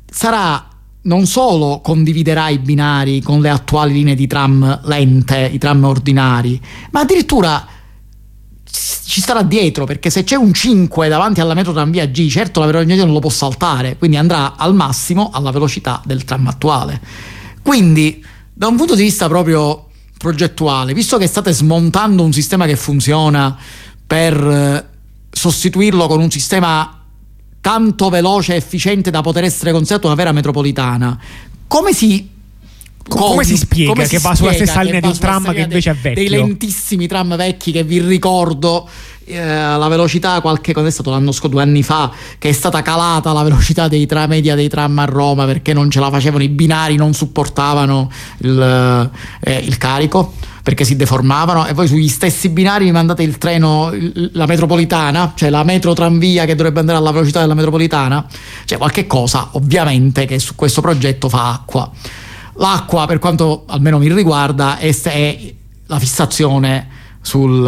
sarà 0.07 0.69
non 1.03 1.27
solo 1.27 1.81
condividerà 1.81 2.51
i 2.51 2.59
binari 2.59 3.23
con 3.23 3.41
le 3.41 3.49
attuali 3.49 3.95
linee 3.95 4.15
di 4.15 4.27
tram 4.27 4.81
lente, 4.85 5.49
i 5.51 5.59
tram 5.59 5.83
ordinari, 5.85 6.61
ma 6.91 7.01
addirittura 7.01 7.67
ci 9.07 9.21
starà 9.21 9.43
dietro 9.43 9.85
perché 9.85 10.11
se 10.11 10.25
c'è 10.25 10.35
un 10.35 10.53
5 10.53 11.09
davanti 11.09 11.41
alla 11.41 11.55
metro 11.55 11.73
tranvia 11.73 12.07
G 12.07 12.29
certo 12.29 12.59
la 12.59 12.67
velocità 12.67 13.05
non 13.05 13.13
lo 13.13 13.21
può 13.21 13.31
saltare 13.31 13.97
quindi 13.97 14.17
andrà 14.17 14.57
al 14.57 14.75
massimo 14.75 15.31
alla 15.33 15.53
velocità 15.53 16.03
del 16.05 16.25
tram 16.25 16.49
attuale. 16.49 17.01
Quindi 17.63 18.25
da 18.53 18.67
un 18.67 18.77
punto 18.77 18.95
di 18.95 19.03
vista 19.03 19.29
proprio 19.29 19.87
progettuale 20.19 20.93
visto 20.93 21.17
che 21.17 21.27
state 21.27 21.53
smontando 21.53 22.23
un 22.23 22.33
sistema 22.33 22.67
che 22.67 22.77
funziona 22.77 23.57
per 24.07 24.35
eh, 24.37 24.87
sostituirlo 25.31 26.07
con 26.07 26.21
un 26.21 26.31
sistema 26.31 27.01
tanto 27.61 28.09
veloce 28.09 28.55
e 28.55 28.57
efficiente 28.57 29.11
da 29.11 29.21
poter 29.21 29.45
essere 29.45 29.71
considerato 29.71 30.07
una 30.07 30.17
vera 30.17 30.33
metropolitana 30.33 31.19
come 31.67 31.93
si 31.93 32.34
come, 33.09 33.27
come 33.27 33.45
si 33.45 33.57
spiega 33.57 33.93
come 33.93 34.07
che 34.07 34.19
si 34.19 34.23
va 34.23 34.35
sulla 34.35 34.53
stessa 34.53 34.83
linea 34.83 35.01
di 35.01 35.09
un 35.09 35.19
tram 35.19 35.53
che 35.53 35.61
invece 35.61 35.91
è 35.91 35.95
vecchio? 35.95 36.15
Dei 36.15 36.29
lentissimi 36.29 37.07
tram 37.07 37.37
vecchi 37.37 37.73
che 37.73 37.85
vi 37.85 38.01
ricordo 38.01 38.89
eh, 39.27 39.43
la 39.43 39.89
velocità 39.89 40.41
qualche 40.41 40.73
cosa 40.73 40.89
è 40.89 40.91
stato 40.91 41.11
l'anno 41.11 41.33
scorso 41.33 41.49
due 41.49 41.63
anni 41.63 41.83
fa 41.83 42.11
che 42.39 42.49
è 42.49 42.53
stata 42.53 42.83
calata 42.83 43.33
la 43.33 43.43
velocità 43.43 43.89
dei 43.89 44.07
tra, 44.07 44.27
media 44.27 44.55
dei 44.55 44.69
tram 44.69 44.99
a 44.99 45.05
Roma 45.05 45.45
perché 45.47 45.73
non 45.73 45.91
ce 45.91 46.01
la 46.01 46.11
facevano 46.11 46.43
i 46.43 46.49
binari 46.49 46.97
non 46.97 47.15
supportavano 47.15 48.11
il, 48.39 49.11
eh, 49.41 49.59
il 49.59 49.79
carico 49.79 50.35
perché 50.63 50.85
si 50.85 50.97
deformavano 50.97 51.67
e 51.67 51.75
voi 51.75 51.87
sugli 51.87 52.09
stessi 52.09 52.49
binari 52.49 52.87
mi 52.87 52.93
mandate 52.93 53.23
il 53.23 53.37
treno 53.39 53.93
la 54.33 54.47
metropolitana 54.47 55.33
cioè 55.35 55.51
la 55.51 55.63
metro 55.63 55.93
tramvia 55.93 56.45
che 56.47 56.55
dovrebbe 56.55 56.81
andare 56.81 56.99
alla 56.99 57.11
velocità 57.11 57.41
della 57.41 57.55
metropolitana 57.55 58.27
cioè 58.65 58.79
qualche 58.79 59.07
cosa 59.07 59.49
ovviamente 59.53 60.25
che 60.27 60.39
su 60.39 60.55
questo 60.55 60.81
progetto 60.81 61.29
fa 61.29 61.53
acqua 61.53 61.91
l'acqua 62.57 63.07
per 63.07 63.19
quanto 63.19 63.65
almeno 63.67 63.99
mi 63.99 64.13
riguarda 64.13 64.79
è, 64.79 64.95
è 64.95 65.55
la 65.87 65.99
fissazione 65.99 66.89
sul, 67.21 67.63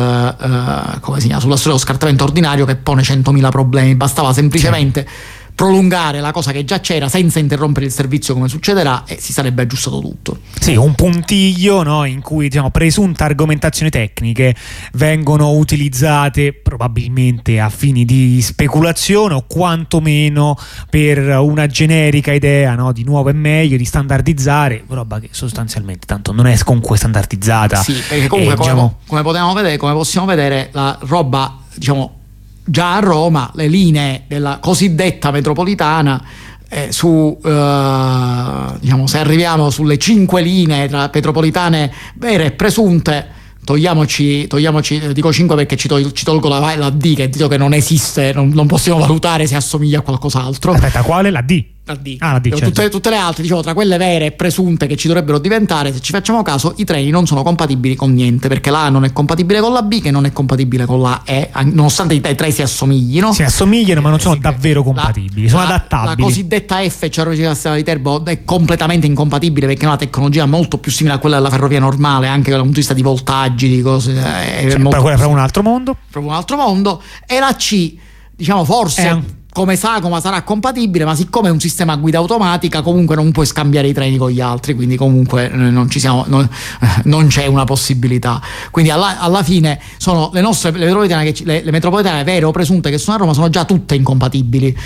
come 1.01 1.21
si 1.21 1.27
chiama, 1.27 1.41
sulla 1.41 1.57
storia 1.57 1.73
dello 1.73 1.79
scartamento 1.79 2.25
ordinario 2.25 2.67
che 2.67 2.77
pone 2.77 3.03
100.000 3.03 3.49
problemi. 3.49 3.95
Bastava 3.95 4.33
semplicemente 4.33 5.07
sì 5.09 5.36
prolungare 5.57 6.21
la 6.21 6.33
cosa 6.33 6.53
che 6.53 6.67
già 6.67 6.81
c'era 6.81 7.09
senza 7.09 7.39
interrompere 7.39 7.87
il 7.87 7.93
servizio 7.93 8.35
come 8.35 8.47
succederà 8.47 9.05
e 9.07 9.17
si 9.19 9.33
sarebbe 9.33 9.63
aggiustato 9.63 10.01
tutto. 10.01 10.41
Sì, 10.61 10.77
un 10.77 10.95
puntiglio 10.95 11.83
no, 11.83 12.05
in 12.05 12.21
cui 12.21 12.49
diciamo, 12.49 12.71
presunte 12.71 13.25
argomentazioni 13.25 13.91
tecniche 13.91 14.55
vengono 14.93 15.53
utilizzate 15.53 16.53
probabilmente 16.53 17.59
a 17.59 17.71
fini 17.71 18.05
di 18.05 18.41
speculazione 18.43 19.33
o 19.33 19.45
quantomeno 19.49 20.59
per 20.91 21.39
una 21.39 21.67
generica 21.67 22.33
idea 22.33 22.75
no, 22.75 22.93
di 22.93 23.05
nuovo 23.05 23.31
e 23.31 23.33
meglio, 23.33 23.79
di 23.79 23.87
standardizzare, 23.87 24.85
roba 24.87 25.21
che 25.21 25.31
sostanzialmente 25.33 26.05
tanto 26.05 26.33
non 26.33 26.47
è 26.47 26.59
comunque 26.59 26.99
standardizzata. 26.99 27.83
Sì, 27.83 27.95
perché 27.95 28.27
comunque 28.27 28.53
e, 28.53 28.57
come, 28.57 28.71
diciamo, 28.71 28.99
come, 29.07 29.55
vedere, 29.55 29.79
come 29.79 29.93
possiamo 29.95 30.27
vedere 30.27 30.69
la 30.73 30.99
roba 31.01 31.61
diciamo 31.75 32.25
già 32.67 32.97
a 32.97 33.01
Roma 33.01 33.51
le 33.55 33.69
linee 33.69 34.25
della 34.27 34.59
cosiddetta 34.61 35.31
metropolitana 35.31 36.23
eh, 36.69 36.91
su 36.91 37.39
eh, 37.43 38.65
diciamo 38.81 39.07
se 39.07 39.19
arriviamo 39.19 39.71
sulle 39.71 39.99
cinque 39.99 40.43
linee 40.43 40.89
tra 40.89 41.09
metropolitane 41.13 41.93
vere 42.17 42.47
e 42.47 42.51
presunte 42.53 43.35
togliamoci, 43.65 44.47
togliamoci 44.47 45.13
dico 45.13 45.33
5 45.33 45.57
perché 45.57 45.77
ci, 45.77 45.89
tol- 45.89 46.13
ci 46.13 46.25
tolgo 46.25 46.49
la, 46.49 46.75
la, 46.77 46.91
D 46.91 47.15
che 47.15 47.29
dico 47.29 47.49
che 47.49 47.57
non 47.57 47.73
esiste 47.73 48.33
non, 48.33 48.51
non 48.51 48.67
possiamo 48.67 48.99
valutare 48.99 49.47
se 49.47 49.57
assomiglia 49.57 50.01
a 50.01 50.03
qualcos'altro 50.03 50.73
aspetta 50.73 51.03
quale? 51.03 51.31
la 51.31 51.43
D? 51.43 51.76
La 51.87 51.95
D. 51.95 52.17
Ah, 52.19 52.33
la 52.33 52.39
D 52.41 52.49
certo. 52.49 52.65
tutte, 52.67 52.89
tutte, 52.89 53.11
le 53.11 53.17
altre, 53.17 53.43
diciamo, 53.43 53.63
tra 53.63 53.73
quelle 53.73 53.97
vere 53.97 54.27
e 54.27 54.33
presunte 54.33 54.87
che 54.89 54.97
ci 54.97 55.07
dovrebbero 55.07 55.39
diventare, 55.39 55.93
se 55.93 56.01
ci 56.01 56.11
facciamo 56.11 56.43
caso, 56.43 56.75
i 56.79 56.85
treni 56.85 57.11
non 57.11 57.27
sono 57.27 57.43
compatibili 57.43 57.95
con 57.95 58.13
niente, 58.13 58.49
perché 58.49 58.71
la 58.71 58.87
A 58.87 58.89
non 58.89 59.05
è 59.05 59.13
compatibile 59.13 59.61
con 59.61 59.73
la 59.73 59.83
B, 59.83 60.01
che 60.01 60.11
non 60.11 60.25
è 60.25 60.33
compatibile 60.33 60.85
con 60.85 61.01
la 61.01 61.23
E, 61.25 61.51
nonostante 61.65 62.15
i 62.15 62.21
tre 62.21 62.51
si 62.51 62.63
assomiglino. 62.63 63.33
Si 63.33 63.45
assomigliano, 63.45 64.01
ma 64.01 64.11
non 64.11 64.19
sono 64.19 64.37
davvero 64.37 64.83
compatibili, 64.83 65.45
la, 65.45 65.49
sono 65.49 65.63
la, 65.63 65.69
adattabili. 65.69 66.17
La 66.17 66.23
cosiddetta 66.23 66.89
F, 66.89 67.09
cioè 67.09 67.25
la 67.25 67.31
velocità 67.31 67.75
di 67.75 67.85
Terbo, 67.85 68.25
è 68.25 68.45
completamente 68.45 69.07
incompatibile 69.07 69.67
perché 69.69 69.85
è 69.85 69.87
una 69.87 69.97
tecnologia 69.97 70.45
molto 70.47 70.79
più 70.79 70.91
simile 70.91 71.15
a 71.15 71.19
quella 71.19 71.37
della 71.37 71.51
ferrovia 71.51 71.79
normale, 71.79 72.27
anche 72.27 72.51
dal 72.51 72.61
punto 72.61 72.75
di 72.75 72.81
vista 72.81 72.95
di 72.95 73.03
voltaggi, 73.03 73.69
di 73.69 73.81
cose. 73.81 74.13
È 74.13 74.67
cioè, 74.69 74.79
molto 74.79 74.89
però 74.89 75.03
quella 75.03 75.17
è 75.17 75.19
proprio 75.19 75.29
un 75.29 75.39
altro 75.39 75.63
mondo. 75.63 75.97
Proprio 76.11 76.33
un 76.33 76.37
altro 76.37 76.57
mondo. 76.57 77.01
E 77.27 77.39
la 77.39 77.55
C, 77.55 77.95
diciamo, 78.35 78.65
forse. 78.65 79.03
È 79.03 79.19
come 79.57 79.75
Sagoma 79.75 80.21
sarà 80.21 80.43
compatibile, 80.43 81.07
ma 81.07 81.15
siccome 81.15 81.49
è 81.49 81.51
un 81.51 81.61
sistema 81.61 81.95
a 81.95 81.97
guida 81.97 82.19
automatica, 82.19 82.83
comunque 82.83 83.17
non 83.17 83.33
puoi 83.33 83.47
scambiare 83.47 83.89
i 83.89 83.95
treni 83.95 84.19
con 84.19 84.29
gli 84.29 84.43
altri, 84.43 84.75
quindi 84.75 84.97
comunque 84.97 85.51
eh, 85.51 85.57
non, 85.57 85.91
siamo, 85.91 86.27
non, 86.29 86.43
eh, 86.43 86.87
non 87.05 87.29
c'è 87.29 87.47
una 87.47 87.65
possibilità. 87.65 88.39
Quindi 88.71 88.91
alla, 88.91 89.19
alla, 89.19 89.43
fine 89.43 89.81
sono 89.97 90.29
le 90.35 90.43
nostre 90.43 90.73
le 90.73 90.85
metropolitane, 90.85 91.35
le, 91.45 91.63
le 91.65 91.71
metropolitane 91.71 92.23
vere 92.23 92.45
o 92.45 92.51
presunte 92.51 92.91
che 92.91 92.99
sono 92.99 93.17
a 93.17 93.21
Roma 93.21 93.33
sono 93.33 93.49
già 93.49 93.65
tutte 93.65 93.95
incompatibili. 93.95 94.77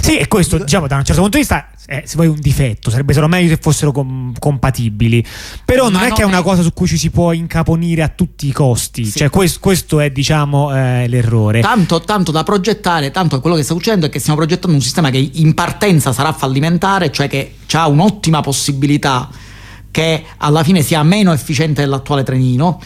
Sì, 0.00 0.16
e 0.16 0.28
questo 0.28 0.58
diciamo 0.58 0.86
da 0.86 0.96
un 0.96 1.04
certo 1.04 1.20
punto 1.20 1.36
di 1.36 1.42
vista 1.42 1.68
eh, 1.86 2.04
se 2.06 2.16
vuoi 2.16 2.28
un 2.28 2.40
difetto, 2.40 2.90
sarebbe 2.90 3.12
solo 3.12 3.28
meglio 3.28 3.48
se 3.48 3.58
fossero 3.60 3.92
com- 3.92 4.32
compatibili. 4.38 5.24
Però 5.64 5.84
non 5.84 6.00
Ma 6.00 6.04
è 6.04 6.08
non 6.08 6.16
che 6.16 6.22
è 6.22 6.24
una 6.24 6.42
cosa 6.42 6.62
su 6.62 6.72
cui 6.72 6.86
ci 6.86 6.96
si 6.96 7.10
può 7.10 7.32
incaponire 7.32 8.02
a 8.02 8.08
tutti 8.08 8.46
i 8.46 8.52
costi, 8.52 9.04
sì. 9.04 9.18
cioè 9.18 9.30
questo, 9.30 9.58
questo 9.60 10.00
è 10.00 10.10
diciamo 10.10 10.74
eh, 10.74 11.06
l'errore. 11.08 11.60
Tanto, 11.60 12.00
tanto, 12.00 12.32
da 12.32 12.42
progettare, 12.42 13.10
tanto 13.10 13.40
quello 13.40 13.56
che 13.56 13.62
sta 13.62 13.74
succedendo 13.74 14.06
è 14.06 14.08
che 14.08 14.18
stiamo 14.18 14.38
progettando 14.38 14.76
un 14.76 14.82
sistema 14.82 15.10
che 15.10 15.30
in 15.34 15.52
partenza 15.52 16.12
sarà 16.12 16.32
fallimentare, 16.32 17.12
cioè 17.12 17.28
che 17.28 17.56
ha 17.72 17.86
un'ottima 17.86 18.40
possibilità 18.40 19.28
che 19.90 20.24
alla 20.38 20.64
fine 20.64 20.82
sia 20.82 21.02
meno 21.02 21.32
efficiente 21.32 21.82
dell'attuale 21.82 22.22
trenino 22.24 22.80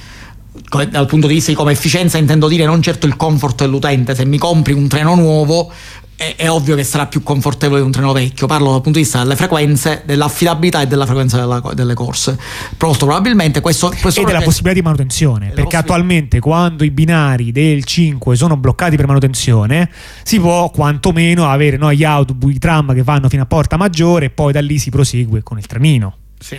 dal 0.91 1.07
punto 1.07 1.27
di 1.29 1.35
vista 1.35 1.51
di 1.51 1.57
come 1.57 1.73
efficienza 1.73 2.19
intendo 2.19 2.49
dire 2.49 2.65
non 2.65 2.83
certo 2.83 3.07
il 3.07 3.17
comfort 3.17 3.59
dell'utente 3.59 4.15
se 4.15 4.27
mi 4.27 4.39
compri 4.39 4.73
un 4.73 4.89
treno 4.89 5.15
nuovo 5.15 5.73
è, 6.19 6.35
è, 6.35 6.51
ovvio 6.51 6.75
che 6.75 6.83
sarà 6.83 7.07
più 7.07 7.23
confortevole 7.23 7.79
di 7.79 7.87
un 7.87 7.93
treno 7.93 8.13
vecchio. 8.13 8.49
Parlo 8.49 8.73
dal 8.73 8.81
punto 8.81 8.99
di 8.99 9.05
vista 9.05 9.23
delle 9.23 9.37
frequenze, 9.37 10.03
dell'affidabilità 10.05 10.81
e 10.83 10.89
della 10.89 11.07
frequenza 11.07 11.37
della, 11.37 11.63
delle 11.75 11.95
corse. 11.95 12.37
Molto 12.81 13.07
probabilmente 13.07 13.61
questo, 13.61 13.95
questo 14.01 14.23
e 14.23 14.25
della 14.25 14.41
possibilità 14.41 14.81
di 14.81 14.83
manutenzione. 14.83 15.51
Perché 15.51 15.77
attualmente, 15.77 16.41
quando 16.41 16.83
i 16.83 16.91
binari 16.91 17.53
del 17.53 17.85
5 17.85 18.35
sono 18.35 18.57
bloccati 18.57 18.97
per 18.97 19.07
manutenzione, 19.07 19.89
si 20.25 20.41
può 20.41 20.71
quantomeno 20.71 21.49
avere 21.49 21.77
no, 21.77 21.93
gli 21.93 22.03
autobus, 22.03 22.53
i 22.53 22.59
tram 22.59 22.93
che 22.95 23.05
vanno 23.05 23.29
fino 23.29 23.43
a 23.43 23.47
Porta 23.47 23.77
Maggiore 23.77 24.25
e 24.27 24.31
poi 24.31 24.53
da 24.53 24.61
lì 24.61 24.81
si 24.81 24.91
prosegue 24.91 25.45
con 25.45 25.57
il 25.57 25.67
trenino. 25.67 26.17
Sì. 26.41 26.59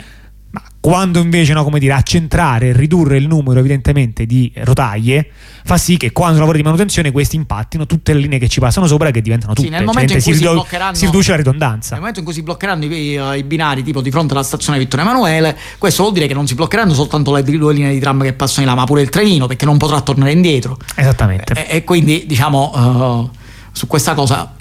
Quando 0.82 1.20
invece 1.20 1.54
no, 1.54 1.64
come 1.64 1.80
dire, 1.80 1.94
accentrare 1.94 2.70
e 2.70 2.74
ridurre 2.74 3.18
il 3.18 3.28
numero 3.28 3.60
evidentemente 3.60 4.26
di 4.26 4.52
rotaie 4.56 5.30
fa 5.66 5.78
sì 5.78 5.98
che 5.98 6.12
quando 6.12 6.40
lavori 6.40 6.58
di 6.58 6.64
manutenzione 6.64 7.12
questi 7.12 7.36
impattino 7.36 7.86
tutte 7.86 8.14
le 8.14 8.20
linee 8.20 8.40
che 8.40 8.48
ci 8.48 8.62
passano 8.62 8.88
sopra 8.88 9.12
che 9.12 9.22
diventano 9.22 9.54
tutte. 9.54 9.68
Sì, 9.68 9.74
nel 9.74 9.84
momento 9.84 10.14
cioè, 10.14 10.18
in 10.18 10.24
cui 10.24 10.34
si, 10.34 10.40
ridu- 10.40 10.96
si, 10.96 11.06
riduce 11.06 11.32
la 11.32 11.38
ridondanza. 11.38 11.90
Nel 11.92 12.00
momento 12.00 12.20
in 12.20 12.26
cui 12.26 12.34
si 12.34 12.44
bloccheranno 12.44 12.86
i, 12.86 13.20
i, 13.38 13.44
binari 13.44 13.84
tipo 13.84 14.02
di 14.02 14.10
fronte 14.10 14.34
alla 14.34 14.44
stazione 14.44 14.80
Vittorio 14.80 15.06
Emanuele, 15.06 15.58
questo 15.78 16.04
vuol 16.04 16.14
dire 16.14 16.28
che 16.28 16.34
non 16.34 16.48
si 16.48 16.56
bloccheranno 16.56 16.94
soltanto 16.94 17.34
le 17.34 17.44
due 17.44 17.74
linee 17.74 17.92
di 17.92 18.00
tram 18.00 18.22
che 18.24 18.34
passano 18.34 18.62
in 18.62 18.74
là, 18.74 18.80
ma 18.80 18.86
pure 18.86 19.02
il 19.02 19.10
trenino 19.10 19.48
perché 19.48 19.66
non 19.66 19.78
potrà 19.78 20.00
tornare 20.02 20.32
indietro. 20.32 20.78
Esattamente. 20.96 21.68
E, 21.68 21.78
e 21.78 21.84
quindi 21.84 22.24
diciamo 22.26 22.72
uh, 22.74 23.38
su 23.74 23.86
questa 23.88 24.14
cosa 24.14 24.56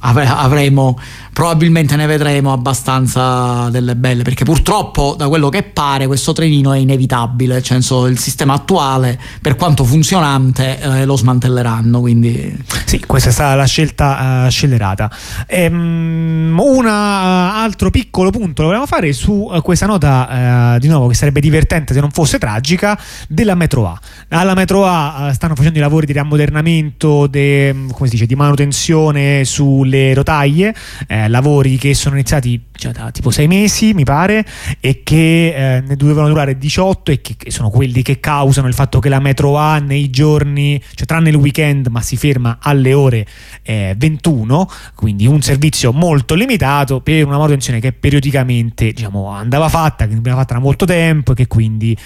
avremo 0.00 0.98
probabilmente 1.32 1.96
ne 1.96 2.06
vedremo 2.06 2.52
abbastanza 2.52 3.68
delle 3.70 3.96
belle 3.96 4.22
perché 4.22 4.44
purtroppo 4.44 5.14
da 5.16 5.28
quello 5.28 5.48
che 5.48 5.62
pare 5.62 6.06
questo 6.06 6.32
trenino 6.32 6.72
è 6.72 6.78
inevitabile 6.78 7.54
nel 7.54 7.64
senso 7.64 8.06
il 8.06 8.18
sistema 8.18 8.54
attuale 8.54 9.18
per 9.40 9.56
quanto 9.56 9.84
funzionante 9.84 10.78
eh, 10.78 11.04
lo 11.04 11.16
smantelleranno 11.16 12.00
quindi 12.00 12.56
sì 12.84 13.00
questa 13.06 13.30
è 13.30 13.32
stata 13.32 13.54
la 13.54 13.66
scelta 13.66 14.44
uh, 14.46 14.50
scellerata. 14.50 15.10
Ehm, 15.46 16.58
un 16.58 16.86
altro 16.86 17.90
piccolo 17.90 18.30
punto 18.30 18.62
lo 18.62 18.68
volevamo 18.68 18.86
fare 18.86 19.12
su 19.12 19.48
uh, 19.50 19.60
questa 19.62 19.86
nota 19.86 20.74
uh, 20.74 20.78
di 20.78 20.88
nuovo 20.88 21.08
che 21.08 21.14
sarebbe 21.14 21.40
divertente 21.40 21.94
se 21.94 22.00
non 22.00 22.10
fosse 22.10 22.38
tragica 22.38 22.98
della 23.28 23.54
metro 23.54 23.86
A. 23.86 23.98
Alla 24.28 24.54
metro 24.54 24.86
A 24.86 25.30
stanno 25.34 25.54
facendo 25.54 25.78
i 25.78 25.80
lavori 25.82 26.06
di 26.06 26.12
riammodernamento 26.12 27.26
de, 27.26 27.74
dice 27.98 28.26
di 28.26 28.34
manutenzione 28.34 29.44
sulle 29.44 30.14
rotaie 30.14 30.74
eh, 31.06 31.21
eh, 31.24 31.28
lavori 31.28 31.76
che 31.76 31.94
sono 31.94 32.14
iniziati 32.14 32.60
già 32.72 32.90
da 32.90 33.10
tipo 33.10 33.30
sei 33.30 33.46
mesi, 33.46 33.94
mi 33.94 34.04
pare, 34.04 34.44
e 34.80 35.02
che 35.02 35.76
eh, 35.76 35.80
ne 35.80 35.96
dovevano 35.96 36.28
durare 36.28 36.58
18 36.58 37.12
e 37.12 37.20
che, 37.20 37.36
che, 37.36 37.50
sono 37.50 37.70
quelli 37.70 38.02
che 38.02 38.20
causano 38.20 38.66
il 38.66 38.74
fatto 38.74 38.98
che 38.98 39.08
la 39.08 39.20
metro 39.20 39.56
A 39.56 39.78
nei 39.78 40.10
giorni, 40.10 40.82
cioè 40.94 41.06
tranne 41.06 41.30
il 41.30 41.36
weekend, 41.36 41.86
ma 41.88 42.00
si 42.00 42.16
ferma 42.16 42.58
alle 42.60 42.92
ore 42.92 43.26
eh, 43.62 43.94
21, 43.96 44.68
quindi 44.94 45.26
un 45.26 45.42
servizio 45.42 45.92
molto 45.92 46.34
limitato 46.34 47.00
per 47.00 47.24
una 47.24 47.36
manutenzione 47.36 47.80
che 47.80 47.92
periodicamente 47.92 48.92
diciamo, 48.92 49.28
andava 49.28 49.68
fatta, 49.68 50.06
che 50.06 50.14
veniva 50.14 50.34
fatta 50.34 50.54
da 50.54 50.60
molto 50.60 50.84
tempo 50.84 51.32
e 51.32 51.34
che 51.34 51.46
quindi 51.46 51.96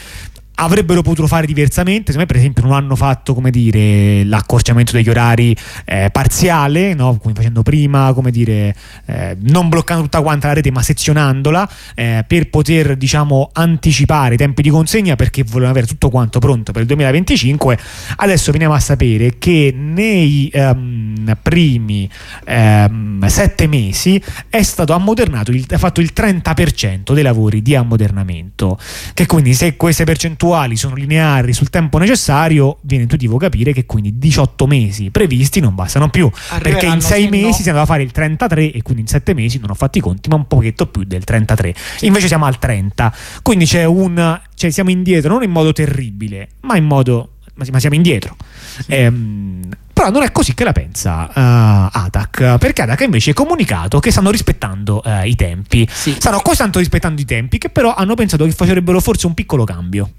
avrebbero 0.57 1.03
potuto 1.03 1.27
fare 1.27 1.47
diversamente. 1.47 2.13
Secondo 2.13 2.21
me, 2.21 2.27
per 2.27 2.37
esempio, 2.37 2.63
non 2.63 2.73
hanno 2.73 2.97
fatto 2.97 3.35
come 3.35 3.51
dire, 3.51 4.25
l'accorciamento 4.25 4.93
degli 4.93 5.09
orari 5.09 5.57
eh, 5.85 6.11
parziale, 6.11 6.95
no? 6.95 7.19
come 7.21 7.35
facendo 7.35 7.63
prima, 7.63 8.13
come 8.15 8.31
dire, 8.31 8.75
eh, 9.07 9.37
non 9.41 9.69
bloccando 9.69 10.05
tutta 10.05 10.23
quanta 10.23 10.49
la 10.49 10.55
rete, 10.55 10.71
ma 10.71 10.83
sezionandola 10.83 11.69
eh, 11.95 12.25
per 12.27 12.49
poter 12.49 12.97
diciamo, 12.97 13.51
anticipare 13.53 14.35
i 14.35 14.37
tempi 14.37 14.63
di 14.63 14.71
consegna 14.71 15.17
perché 15.17 15.43
volevano 15.43 15.71
avere 15.71 15.87
tutto 15.87 16.09
quanto 16.09 16.39
pronto 16.39 16.73
per 16.73 16.83
il 16.83 16.89
2025. 16.89 17.79
Adesso 18.17 18.53
veniamo 18.53 18.75
a 18.75 18.81
sapere 18.81 19.37
che 19.39 19.75
nei 19.77 20.51
um, 20.55 21.37
primi 21.43 22.09
um, 22.47 23.27
sette 23.27 23.67
mesi 23.67 24.23
è 24.49 24.63
stato 24.63 24.93
ammodernato, 24.93 25.51
il, 25.51 25.67
fatto 25.77 26.01
il 26.01 26.13
30% 26.15 27.13
dei 27.13 27.23
lavori 27.23 27.63
di 27.63 27.75
ammodernamento. 27.75 28.79
Che 29.13 29.27
quindi 29.27 29.55
se 29.55 29.77
queste 29.77 30.05
percentuali 30.05 30.46
percentuali 30.47 30.77
sono 30.77 30.95
lineari 30.95 31.53
sul 31.53 31.71
tempo 31.71 31.99
necessario, 31.99 32.79
viene 32.83 33.05
intuitivo 33.05 33.37
capire 33.37 33.73
che 33.73 33.85
quindi 33.85 34.19
18 34.19 34.67
mesi 34.67 35.11
previsti 35.11 35.61
non 35.61 35.75
bastano 35.75 36.09
più. 36.09 36.31
perché 36.61 36.87
in 36.87 37.01
6 37.01 37.29
mesi 37.29 37.47
no. 37.47 37.53
si 37.53 37.69
andava 37.69 37.83
a 37.83 37.87
fare 37.87 38.03
il 38.03 38.13
33 38.13 38.73
e 38.73 38.83
quindi 38.83 39.03
in 39.03 39.09
7 39.09 39.35
mesi 39.35 39.59
non 39.59 39.71
ho 39.71 39.75
fatto 39.75 39.99
i 39.99 40.01
conti, 40.01 40.29
ma 40.29 40.37
un 40.37 40.47
pochetto 40.47 40.87
più 40.87 41.05
del 41.05 41.25
33. 41.25 41.75
Sì. 41.97 42.07
Invece 42.07 42.29
siamo 42.29 42.45
al 42.45 42.59
30. 42.59 43.13
Quindi 43.43 43.67
c'è 43.67 43.85
un 43.85 44.41
cioè 44.55 44.71
siamo 44.71 44.91
indietro 44.91 45.33
non 45.33 45.43
in 45.43 45.51
modo 45.51 45.73
terribile, 45.73 46.49
ma 46.63 46.77
in 46.77 46.85
modo 46.85 47.33
ma 47.55 47.79
siamo 47.81 47.97
indietro. 47.97 48.37
Sì. 48.85 48.93
Ehm, 48.93 49.69
però 49.93 50.11
non 50.11 50.23
è 50.23 50.31
così 50.31 50.53
che 50.53 50.63
la 50.63 50.73
pensa 50.73 51.25
uh, 51.25 51.89
ATAC, 51.91 52.59
perché 52.59 52.83
ATAC 52.83 53.01
invece 53.01 53.31
ha 53.31 53.33
comunicato 53.33 53.99
che 53.99 54.11
stanno 54.11 54.31
rispettando 54.31 55.01
uh, 55.03 55.25
i 55.25 55.35
tempi. 55.37 55.89
Sì. 55.91 56.15
Stanno 56.19 56.41
così 56.41 56.59
tanto 56.59 56.81
rispettando 56.81 57.19
i 57.19 57.25
tempi 57.25 57.57
che 57.57 57.71
però 57.71 57.95
hanno 57.95 58.15
pensato 58.15 58.45
che 58.45 58.53
facerebbero 58.53 59.01
forse 59.01 59.27
un 59.27 59.33
piccolo 59.33 59.65
cambio. 59.65 60.11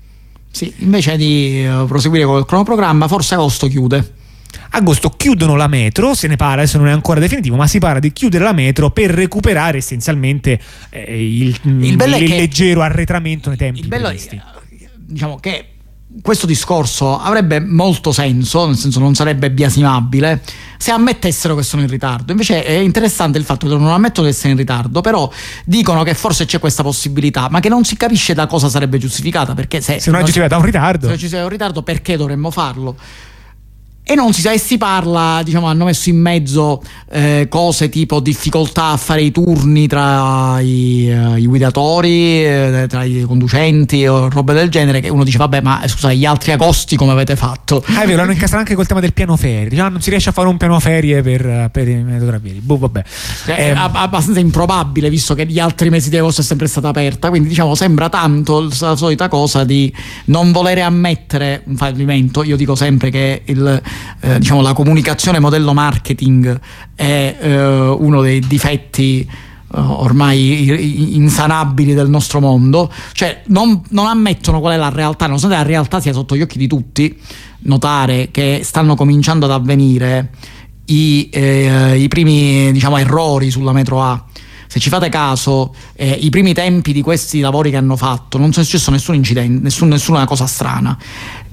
Sì, 0.52 0.74
invece 0.78 1.18
di 1.18 1.66
uh, 1.68 1.86
proseguire 1.86 2.26
col 2.26 2.46
cronoprogramma, 2.46 3.08
forse 3.08 3.36
agosto 3.36 3.68
chiude. 3.68 4.14
Agosto 4.70 5.12
chiudono 5.12 5.56
la 5.56 5.68
metro, 5.68 6.14
se 6.14 6.28
ne 6.28 6.36
parla, 6.36 6.62
adesso 6.62 6.78
non 6.78 6.88
è 6.88 6.92
ancora 6.92 7.20
definitivo, 7.20 7.56
ma 7.56 7.68
si 7.68 7.80
parla 7.80 8.00
di 8.00 8.12
chiudere 8.12 8.44
la 8.44 8.54
metro 8.54 8.90
per 8.92 9.12
recuperare 9.12 9.78
essenzialmente 9.78 10.60
eh, 10.90 11.38
il, 11.38 11.58
il, 11.64 11.84
il 11.84 11.96
leggero 11.96 12.82
arretramento 12.82 13.50
nei 13.50 13.58
tempi. 13.58 13.80
Il 13.82 13.88
bello 13.88 14.10
è 14.10 14.18
diciamo, 14.96 15.38
che 15.38 15.77
questo 16.22 16.46
discorso 16.46 17.20
avrebbe 17.20 17.60
molto 17.60 18.12
senso, 18.12 18.66
nel 18.66 18.76
senso 18.76 19.00
non 19.00 19.16
sarebbe 19.16 19.52
biasimabile, 19.52 20.42
se 20.78 20.92
ammettessero 20.92 21.56
che 21.56 21.64
sono 21.64 21.82
in 21.82 21.88
ritardo. 21.88 22.32
Invece 22.32 22.64
è 22.64 22.74
interessante 22.74 23.38
il 23.38 23.44
fatto 23.44 23.68
che 23.68 23.76
non 23.76 23.88
ammettono 23.88 24.28
di 24.28 24.34
essere 24.34 24.52
in 24.52 24.58
ritardo, 24.58 25.02
però 25.02 25.30
dicono 25.66 26.04
che 26.04 26.14
forse 26.14 26.46
c'è 26.46 26.60
questa 26.60 26.84
possibilità, 26.84 27.48
ma 27.50 27.60
che 27.60 27.70
non 27.70 27.84
si 27.84 27.98
capisce 27.98 28.34
da 28.34 28.48
cosa 28.48 28.70
sarebbe 28.70 28.98
giustificata. 28.98 29.54
Perché 29.54 29.82
se, 29.82 30.00
se 30.00 30.12
non 30.12 30.20
è 30.20 30.24
giustificata 30.24 30.56
da 30.56 30.62
un 30.62 30.66
ritardo. 30.66 31.08
Se 31.08 31.18
ci 31.18 31.28
sia 31.28 31.44
un 31.44 31.50
ritardo, 31.50 31.82
perché 31.82 32.18
dovremmo 32.18 32.52
farlo? 32.52 32.96
E 34.10 34.16
non 34.16 34.32
si 34.32 34.40
sa 34.40 34.54
e 34.54 34.58
si 34.58 34.78
parla, 34.78 35.42
diciamo, 35.44 35.68
hanno 35.68 35.84
messo 35.84 36.08
in 36.08 36.18
mezzo 36.18 36.82
eh, 37.12 37.48
cose 37.50 37.90
tipo 37.90 38.22
difficoltà 38.22 38.92
a 38.92 38.98
fare 38.98 39.22
i 39.22 39.32
turni 39.32 39.86
tra 39.86 40.62
i, 40.62 41.12
uh, 41.12 41.36
i 41.36 41.46
guidatori, 41.46 42.46
eh, 42.46 42.86
tra 42.88 43.04
i 43.04 43.24
conducenti 43.28 44.08
o 44.08 44.30
robe 44.30 44.54
del 44.54 44.70
genere, 44.70 45.02
che 45.02 45.10
uno 45.10 45.26
dice 45.26 45.38
vabbè 45.38 45.60
ma 45.60 45.82
eh, 45.82 45.90
scusa 45.90 46.14
gli 46.14 46.24
altri 46.24 46.54
agosti 46.54 46.96
come 46.96 47.12
avete 47.12 47.36
fatto? 47.36 47.84
Ah, 47.86 48.04
è 48.04 48.06
vero, 48.06 48.20
l'hanno 48.20 48.32
incastrato 48.32 48.64
anche 48.64 48.76
col 48.76 48.88
tema 48.88 49.02
del 49.02 49.12
piano 49.12 49.36
ferie, 49.36 49.68
diciamo, 49.68 49.90
non 49.90 50.02
si 50.02 50.10
riesce 50.10 50.30
a 50.30 50.32
fare 50.32 50.48
un 50.48 50.56
piano 50.56 50.80
ferie 50.80 51.22
per, 51.22 51.70
per 51.70 51.88
i 51.90 52.02
metotrapiedi, 52.02 52.60
boh 52.60 52.78
vabbè. 52.78 53.04
È 53.44 53.52
eh, 53.52 53.74
abbastanza 53.76 54.40
improbabile 54.40 55.10
visto 55.10 55.34
che 55.34 55.46
gli 55.46 55.60
altri 55.60 55.90
mesi 55.90 56.10
di 56.10 56.18
agosto 56.18 56.40
è 56.40 56.44
sempre 56.46 56.68
stata 56.68 56.88
aperta, 56.88 57.28
quindi 57.28 57.50
diciamo 57.50 57.76
sembra 57.76 58.08
tanto 58.08 58.70
la 58.80 58.96
solita 58.96 59.28
cosa 59.28 59.66
di 59.66 59.94
non 60.26 60.54
volere 60.54 60.82
ammettere 60.82 61.64
un 61.66 61.76
fallimento, 61.76 62.44
io 62.44 62.56
dico 62.56 62.74
sempre 62.74 63.10
che 63.10 63.42
il 63.44 63.82
eh, 64.22 64.40
diciamo, 64.40 64.62
la 64.62 64.74
comunicazione 64.74 65.40
modello 65.40 65.74
marketing 65.74 66.60
è 66.96 67.38
eh, 67.40 67.68
uno 67.88 68.22
dei 68.22 68.40
difetti 68.40 69.28
uh, 69.68 69.80
ormai 69.80 71.16
insanabili 71.16 71.94
del 71.94 72.10
nostro 72.10 72.40
mondo, 72.40 72.92
cioè 73.14 73.44
non, 73.48 73.82
non, 73.90 74.08
ammettono 74.08 74.60
qual 74.60 74.74
è 74.74 74.78
la 74.78 74.90
realtà, 74.90 75.26
nonostante 75.26 75.58
la 75.58 75.64
realtà 75.64 76.00
sia 76.00 76.14
sotto 76.14 76.36
gli 76.36 76.42
occhi 76.42 76.58
di 76.58 76.68
tutti, 76.68 77.18
notare 77.60 78.30
che 78.32 78.62
stanno 78.64 78.96
cominciando 78.96 79.46
ad 79.46 79.52
avvenire 79.52 80.30
i, 80.86 81.30
eh, 81.32 81.98
i 81.98 82.08
primi 82.08 82.72
diciamo, 82.72 82.98
errori 82.98 83.52
sulla 83.52 83.74
metro 83.74 84.02
A 84.02 84.26
se 84.68 84.80
ci 84.80 84.90
fate 84.90 85.08
caso, 85.08 85.74
eh, 85.96 86.12
i 86.12 86.30
primi 86.30 86.54
tempi 86.54 86.92
di 86.92 87.02
questi 87.02 87.40
lavori 87.40 87.72
che 87.72 87.78
hanno 87.78 87.96
fatto 87.96 88.38
non 88.38 88.50
è 88.50 88.54
successo 88.54 88.92
nessun 88.92 89.16
incidente, 89.16 89.64
nessun, 89.64 89.88
nessuna 89.88 90.26
cosa 90.26 90.46
strana. 90.46 90.98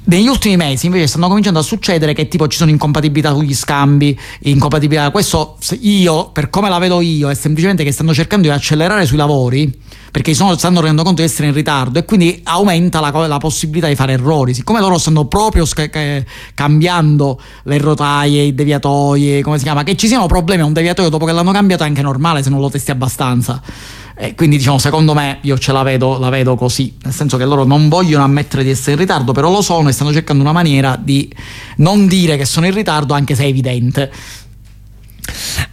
Negli 0.06 0.26
ultimi 0.26 0.58
mesi 0.58 0.84
invece 0.84 1.06
stanno 1.06 1.28
cominciando 1.28 1.60
a 1.60 1.62
succedere 1.62 2.12
che 2.12 2.28
tipo 2.28 2.46
ci 2.46 2.58
sono 2.58 2.70
incompatibilità 2.70 3.32
sugli 3.32 3.54
scambi, 3.54 4.18
incompatibilità. 4.40 5.10
Questo 5.10 5.56
io, 5.80 6.28
per 6.28 6.50
come 6.50 6.68
la 6.68 6.78
vedo 6.78 7.00
io, 7.00 7.30
è 7.30 7.34
semplicemente 7.34 7.84
che 7.84 7.90
stanno 7.90 8.12
cercando 8.12 8.46
di 8.46 8.52
accelerare 8.52 9.06
sui 9.06 9.16
lavori 9.16 9.72
perché 10.10 10.34
sono, 10.34 10.56
stanno 10.56 10.80
rendendo 10.80 11.04
conto 11.04 11.22
di 11.22 11.26
essere 11.26 11.48
in 11.48 11.54
ritardo 11.54 11.98
e 11.98 12.04
quindi 12.04 12.38
aumenta 12.44 13.00
la, 13.00 13.10
la 13.26 13.38
possibilità 13.38 13.88
di 13.88 13.94
fare 13.94 14.12
errori. 14.12 14.52
Siccome 14.52 14.78
loro 14.78 14.98
stanno 14.98 15.24
proprio 15.24 15.64
sca- 15.64 15.88
cambiando 16.52 17.40
le 17.62 17.78
rotaie, 17.78 18.42
i 18.42 18.54
deviatoi, 18.54 19.40
come 19.42 19.56
si 19.56 19.64
chiama, 19.64 19.84
che 19.84 19.96
ci 19.96 20.06
siano 20.06 20.26
problemi 20.26 20.60
a 20.62 20.66
un 20.66 20.74
deviatoio 20.74 21.08
dopo 21.08 21.24
che 21.24 21.32
l'hanno 21.32 21.50
cambiato 21.50 21.82
è 21.82 21.86
anche 21.86 22.02
normale 22.02 22.42
se 22.42 22.50
non 22.50 22.60
lo 22.60 22.68
testi 22.68 22.90
abbastanza. 22.90 23.60
E 24.16 24.34
quindi 24.34 24.58
diciamo, 24.58 24.78
secondo 24.78 25.12
me 25.12 25.38
io 25.42 25.58
ce 25.58 25.72
la 25.72 25.82
vedo, 25.82 26.18
la 26.18 26.28
vedo 26.28 26.54
così, 26.54 26.96
nel 27.02 27.12
senso 27.12 27.36
che 27.36 27.44
loro 27.44 27.64
non 27.64 27.88
vogliono 27.88 28.22
ammettere 28.22 28.62
di 28.62 28.70
essere 28.70 28.92
in 28.92 28.98
ritardo, 28.98 29.32
però 29.32 29.50
lo 29.50 29.60
sono 29.60 29.88
e 29.88 29.92
stanno 29.92 30.12
cercando 30.12 30.42
una 30.42 30.52
maniera 30.52 30.96
di 31.00 31.32
non 31.78 32.06
dire 32.06 32.36
che 32.36 32.44
sono 32.44 32.66
in 32.66 32.74
ritardo 32.74 33.14
anche 33.14 33.34
se 33.34 33.44
è 33.44 33.46
evidente. 33.48 34.12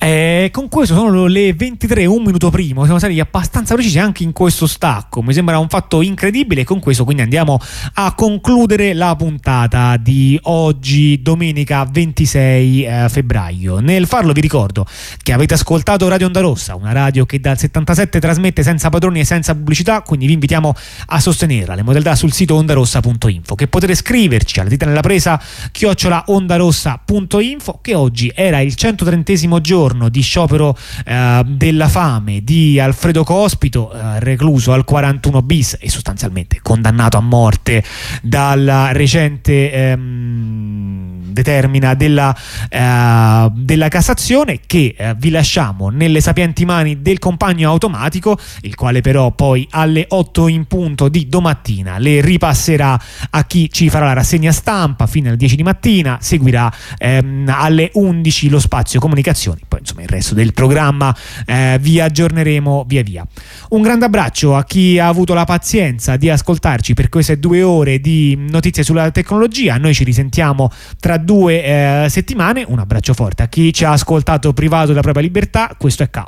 Eh, 0.03 0.49
con 0.51 0.67
questo 0.67 0.95
sono 0.95 1.27
le 1.27 1.53
23, 1.53 2.05
un 2.05 2.23
minuto 2.23 2.49
prima, 2.49 2.83
siamo 2.83 2.97
stati 2.97 3.19
abbastanza 3.19 3.75
precisi 3.75 3.99
anche 3.99 4.23
in 4.23 4.31
questo 4.31 4.65
stacco, 4.65 5.21
mi 5.21 5.33
sembra 5.33 5.59
un 5.59 5.69
fatto 5.69 6.01
incredibile. 6.01 6.61
E 6.61 6.63
con 6.63 6.79
questo 6.79 7.03
quindi 7.03 7.21
andiamo 7.21 7.59
a 7.93 8.13
concludere 8.13 8.93
la 8.93 9.15
puntata 9.15 9.97
di 9.97 10.39
oggi, 10.43 11.21
domenica 11.21 11.87
26 11.89 12.83
eh, 12.83 13.09
febbraio. 13.09 13.79
Nel 13.79 14.07
farlo 14.07 14.33
vi 14.33 14.41
ricordo 14.41 14.85
che 15.21 15.33
avete 15.33 15.53
ascoltato 15.53 16.07
Radio 16.07 16.27
Onda 16.27 16.39
Rossa, 16.39 16.75
una 16.75 16.91
radio 16.91 17.25
che 17.25 17.39
dal 17.39 17.57
77 17.57 18.19
trasmette 18.19 18.63
senza 18.63 18.89
padroni 18.89 19.19
e 19.19 19.25
senza 19.25 19.53
pubblicità, 19.53 20.01
quindi 20.01 20.25
vi 20.25 20.33
invitiamo 20.33 20.73
a 21.07 21.19
sostenerla, 21.19 21.75
le 21.75 21.83
modalità 21.83 22.15
sul 22.15 22.31
sito 22.31 22.55
ondarossa.info, 22.55 23.55
che 23.55 23.67
potete 23.67 23.93
scriverci 23.95 24.59
alla 24.59 24.69
dita 24.69 24.85
nella 24.85 25.01
presa 25.01 25.39
chiocciola 25.71 26.23
ondarossa.info, 26.27 27.79
che 27.81 27.93
oggi 27.93 28.31
era 28.33 28.59
il 28.61 28.73
130 28.73 29.31
giorno 29.61 30.09
di 30.09 30.21
sciopero 30.21 30.77
eh, 31.05 31.43
della 31.45 31.87
fame 31.87 32.43
di 32.43 32.79
Alfredo 32.79 33.23
Cospito, 33.23 33.91
eh, 33.91 34.19
recluso 34.19 34.73
al 34.73 34.83
41 34.83 35.41
bis 35.41 35.77
e 35.79 35.89
sostanzialmente 35.89 36.59
condannato 36.61 37.17
a 37.17 37.21
morte 37.21 37.83
dalla 38.21 38.91
recente 38.91 39.71
ehm, 39.71 41.20
determina 41.31 41.93
della, 41.93 42.35
eh, 42.69 43.49
della 43.53 43.87
Cassazione 43.87 44.59
che 44.65 44.95
eh, 44.97 45.15
vi 45.17 45.29
lasciamo 45.29 45.89
nelle 45.89 46.21
sapienti 46.21 46.65
mani 46.65 47.01
del 47.01 47.19
compagno 47.19 47.69
automatico, 47.69 48.37
il 48.61 48.75
quale 48.75 49.01
però 49.01 49.31
poi 49.31 49.67
alle 49.71 50.05
8 50.07 50.47
in 50.47 50.65
punto 50.65 51.09
di 51.09 51.27
domattina 51.27 51.97
le 51.97 52.21
ripasserà 52.21 52.99
a 53.29 53.43
chi 53.45 53.69
ci 53.71 53.89
farà 53.89 54.05
la 54.05 54.13
rassegna 54.13 54.51
stampa 54.51 55.07
fino 55.07 55.27
alle 55.27 55.37
10 55.37 55.55
di 55.55 55.63
mattina, 55.63 56.17
seguirà 56.21 56.71
ehm, 56.97 57.51
alle 57.53 57.89
11 57.93 58.49
lo 58.49 58.59
spazio 58.59 58.99
comunicazioni, 58.99 59.61
poi 59.67 59.79
insomma 59.79 60.01
il 60.01 60.09
resto 60.09 60.33
del 60.33 60.53
programma 60.53 61.15
eh, 61.45 61.77
vi 61.81 61.99
aggiorneremo 61.99 62.85
via 62.87 63.03
via. 63.03 63.25
Un 63.69 63.81
grande 63.81 64.05
abbraccio 64.05 64.55
a 64.55 64.63
chi 64.63 64.99
ha 64.99 65.07
avuto 65.07 65.33
la 65.33 65.45
pazienza 65.45 66.17
di 66.17 66.29
ascoltarci 66.29 66.93
per 66.93 67.09
queste 67.09 67.39
due 67.39 67.63
ore 67.63 67.99
di 67.99 68.37
notizie 68.37 68.83
sulla 68.83 69.11
tecnologia, 69.11 69.77
noi 69.77 69.93
ci 69.93 70.03
risentiamo 70.03 70.69
tra 70.99 71.17
due 71.21 71.63
eh, 71.63 72.09
settimane. 72.09 72.65
Un 72.67 72.79
abbraccio 72.79 73.13
forte 73.13 73.43
a 73.43 73.47
chi 73.47 73.71
ci 73.73 73.85
ha 73.85 73.91
ascoltato 73.91 74.53
privato 74.53 74.87
della 74.87 75.01
propria 75.01 75.23
libertà. 75.23 75.75
Questo 75.77 76.03
è 76.03 76.09
K. 76.09 76.23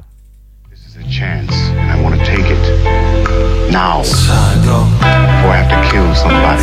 This 0.69 0.85
is 0.87 0.95
a 0.95 1.05
chance 1.09 1.53
and 1.77 1.89
I 1.89 2.01
want 2.01 2.17
to 2.17 2.23
take 2.23 2.51
it 2.51 3.71
now 3.71 4.01
before 4.01 5.53
I 5.53 5.57
have 5.57 5.69
to 5.69 5.89
kill 5.89 6.13
somebody. 6.15 6.61